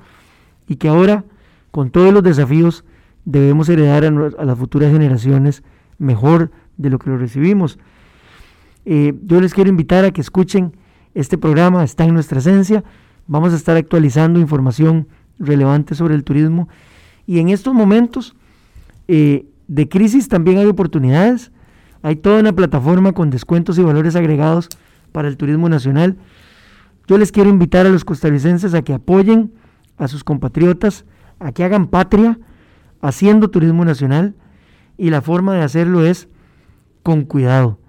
y 0.68 0.78
que 0.78 0.88
ahora, 0.88 1.26
con 1.72 1.92
todos 1.92 2.14
los 2.14 2.24
desafíos, 2.24 2.86
debemos 3.26 3.70
heredar 3.70 4.06
a, 4.06 4.46
las 4.46 4.58
futuras 4.58 4.92
generaciones 4.92 5.64
mejor 5.98 6.52
de 6.78 6.90
lo 6.90 7.00
que 7.00 7.10
lo 7.10 7.18
recibimos. 7.18 7.78
Eh, 8.86 9.14
yo 9.24 9.42
les 9.42 9.54
quiero 9.54 9.70
invitar 9.70 10.06
a 10.06 10.12
que 10.12 10.22
escuchen 10.22 10.74
este 11.14 11.38
programa, 11.38 11.84
está 11.84 12.06
en 12.06 12.14
nuestra 12.14 12.40
esencia. 12.40 12.84
Vamos 13.28 13.54
a 13.54 13.56
estar 13.56 13.76
actualizando 13.78 14.40
información 14.40 15.08
relevante 15.40 15.96
sobre 15.96 16.16
el 16.16 16.24
turismo. 16.24 16.70
Y 17.26 17.40
en 17.40 17.50
estos 17.50 17.74
momentos 17.74 18.36
eh, 19.08 19.46
de 19.68 19.90
crisis 19.90 20.28
también 20.28 20.58
hay 20.58 20.66
oportunidades. 20.66 21.52
Hay 22.02 22.18
toda 22.18 22.40
una 22.40 22.54
plataforma 22.54 23.14
con 23.14 23.30
descuentos 23.30 23.80
y 23.80 23.84
valores 23.84 24.16
agregados 24.16 24.70
para 25.12 25.28
el 25.28 25.38
turismo 25.38 25.70
nacional. 25.70 26.18
Yo 27.08 27.18
les 27.18 27.32
quiero 27.32 27.50
invitar 27.50 27.86
a 27.86 27.90
los 27.90 28.06
costarricenses 28.06 28.74
a 28.74 28.84
que 28.84 28.94
apoyen 28.94 29.54
a 29.98 30.08
sus 30.08 30.24
compatriotas, 30.24 31.06
a 31.40 31.52
que 31.52 31.64
hagan 31.64 31.88
patria 31.88 32.40
haciendo 33.02 33.50
turismo 33.50 33.86
nacional. 33.86 34.36
Y 34.98 35.10
la 35.10 35.22
forma 35.22 35.54
de 35.56 35.62
hacerlo 35.62 36.06
es 36.06 36.28
con 37.04 37.24
cuidado, 37.24 37.80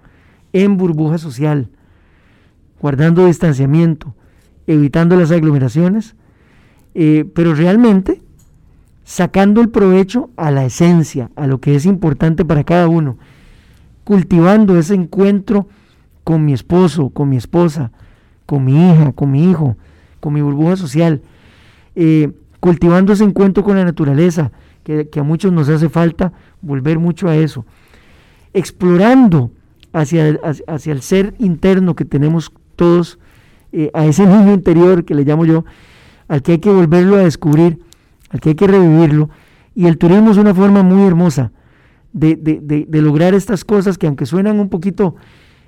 en 0.53 0.77
burbuja 0.77 1.17
social, 1.17 1.69
guardando 2.79 3.25
distanciamiento, 3.25 4.15
evitando 4.67 5.15
las 5.15 5.31
aglomeraciones, 5.31 6.15
eh, 6.93 7.25
pero 7.33 7.55
realmente 7.55 8.21
sacando 9.07 9.61
el 9.61 9.69
provecho 9.69 10.31
a 10.35 10.51
la 10.51 10.65
esencia, 10.65 11.31
a 11.37 11.47
lo 11.47 11.61
que 11.61 11.75
es 11.75 11.85
importante 11.85 12.43
para 12.43 12.65
cada 12.65 12.89
uno, 12.89 13.17
cultivando 14.03 14.77
ese 14.77 14.95
encuentro 14.95 15.69
con 16.25 16.43
mi 16.43 16.51
esposo, 16.51 17.09
con 17.11 17.29
mi 17.29 17.37
esposa, 17.37 17.93
con 18.45 18.65
mi 18.65 18.73
hija, 18.73 19.13
con 19.13 19.31
mi 19.31 19.49
hijo, 19.49 19.77
con 20.19 20.33
mi 20.33 20.41
burbuja 20.41 20.75
social, 20.75 21.21
eh, 21.95 22.33
cultivando 22.59 23.13
ese 23.13 23.23
encuentro 23.23 23.63
con 23.63 23.77
la 23.77 23.85
naturaleza, 23.85 24.51
que, 24.83 25.07
a 25.17 25.23
muchos 25.23 25.53
nos 25.53 25.69
hace 25.69 25.87
falta 25.87 26.33
volver 26.61 26.99
mucho 26.99 27.29
a 27.29 27.37
eso, 27.37 27.65
explorando 28.51 29.51
hacia, 29.93 30.37
hacia 30.67 30.91
el 30.91 31.01
ser 31.01 31.33
interno 31.39 31.95
que 31.95 32.03
tenemos 32.03 32.51
todos, 32.75 33.19
eh, 33.71 33.89
a 33.93 34.05
ese 34.05 34.27
niño 34.27 34.51
interior 34.51 35.05
que 35.05 35.15
le 35.15 35.23
llamo 35.23 35.45
yo, 35.45 35.63
al 36.27 36.41
que 36.41 36.53
hay 36.53 36.59
que 36.59 36.71
volverlo 36.71 37.15
a 37.15 37.19
descubrir, 37.19 37.86
al 38.29 38.39
que 38.39 38.49
hay 38.49 38.55
que 38.55 38.67
revivirlo. 38.67 39.29
Y 39.75 39.85
el 39.87 39.97
turismo 39.97 40.31
es 40.31 40.37
una 40.37 40.53
forma 40.53 40.83
muy 40.83 41.05
hermosa 41.05 41.51
de, 42.13 42.87
lograr 42.91 43.33
estas 43.33 43.63
cosas 43.63 43.97
que 43.97 44.07
aunque 44.07 44.25
suenan 44.25 44.59
un 44.59 44.69
poquito 44.69 45.15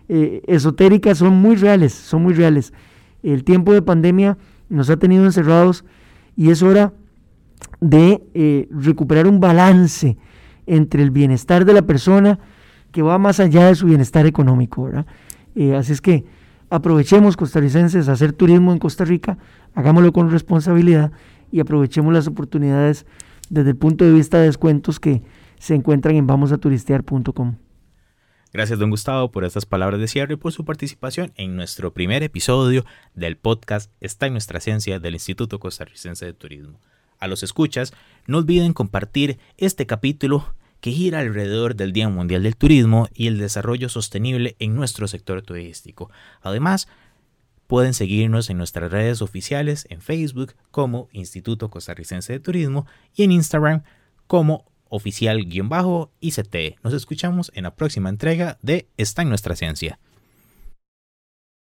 eh, 0.08 0.42
esotéricas, 0.48 1.20
son 1.20 1.36
muy 1.36 1.56
reales, 1.56 1.94
son 1.94 2.24
muy 2.24 2.34
reales. 2.34 2.74
El 3.22 3.44
tiempo 3.44 3.74
de 3.74 3.82
pandemia 3.82 4.38
nos 4.70 4.90
ha 4.90 4.98
tenido 4.98 5.26
encerrados 5.26 5.84
y 6.36 6.50
es 6.50 6.64
hora 6.64 6.94
de 7.82 8.24
eh, 8.34 8.68
recuperar 8.72 9.28
un 9.28 9.40
balance 9.40 10.18
entre 10.66 11.04
el 11.04 11.12
bienestar 11.12 11.66
de 11.66 11.74
la 11.74 11.82
persona 11.82 12.40
que 12.92 13.02
va 13.02 13.18
más 13.18 13.40
allá 13.40 13.68
de 13.68 13.76
su 13.76 13.86
bienestar 13.86 14.26
económico. 14.26 14.90
Eh, 15.56 15.76
así 15.76 15.92
es 15.92 16.02
que 16.02 16.26
aprovechemos 16.70 17.38
costarricenses 17.38 18.10
a 18.10 18.14
hacer 18.14 18.34
turismo 18.34 18.72
en 18.72 18.80
Costa 18.80 19.06
Rica, 19.06 19.38
hagámoslo 19.76 20.12
con 20.14 20.32
responsabilidad 20.32 21.12
y 21.52 21.60
aprovechemos 21.60 22.14
las 22.14 22.28
oportunidades 22.28 23.06
desde 23.50 23.72
el 23.72 23.76
punto 23.76 24.06
de 24.06 24.14
vista 24.14 24.38
de 24.38 24.46
descuentos 24.46 25.00
que 25.00 25.22
se 25.58 25.76
encuentran 25.76 26.16
en 26.16 26.28
vamosaturistear.com. 26.28 27.56
Gracias, 28.52 28.80
don 28.80 28.90
Gustavo, 28.90 29.30
por 29.30 29.44
estas 29.44 29.68
palabras 29.68 30.00
de 30.00 30.08
cierre 30.08 30.34
y 30.34 30.38
por 30.38 30.52
su 30.52 30.66
participación 30.66 31.32
en 31.36 31.56
nuestro 31.56 31.94
primer 31.94 32.24
episodio 32.24 32.84
del 33.14 33.38
podcast 33.38 33.92
Está 34.02 34.26
en 34.26 34.34
nuestra 34.34 34.60
ciencia 34.60 35.00
del 35.00 35.14
Instituto 35.14 35.60
Costarricense 35.60 36.26
de 36.26 36.34
Turismo. 36.34 36.80
A 37.20 37.28
los 37.28 37.44
escuchas, 37.44 37.94
no 38.26 38.40
olviden 38.40 38.74
compartir 38.74 39.38
este 39.58 39.86
capítulo 39.86 40.56
que 40.82 40.92
gira 40.92 41.20
alrededor 41.20 41.76
del 41.76 41.92
Día 41.92 42.10
Mundial 42.10 42.42
del 42.42 42.56
Turismo 42.56 43.08
y 43.14 43.28
el 43.28 43.38
desarrollo 43.38 43.90
sostenible 43.90 44.56
en 44.60 44.76
nuestro 44.76 45.08
sector 45.08 45.42
turístico. 45.42 46.10
Además, 46.42 46.88
pueden 47.70 47.94
seguirnos 47.94 48.50
en 48.50 48.58
nuestras 48.58 48.92
redes 48.92 49.22
oficiales 49.22 49.86
en 49.92 50.02
Facebook 50.02 50.56
como 50.72 51.08
Instituto 51.12 51.70
Costarricense 51.70 52.34
de 52.34 52.40
Turismo 52.40 52.88
y 53.14 53.22
en 53.22 53.32
Instagram 53.32 53.84
como 54.26 54.66
oficial-ICT. 54.90 56.84
Nos 56.84 56.94
escuchamos 56.96 57.52
en 57.54 57.66
la 57.66 57.76
próxima 57.76 58.10
entrega 58.10 58.58
de 58.64 58.88
Está 58.98 59.22
en 59.22 59.30
nuestra 59.30 59.56
ciencia. 59.56 60.00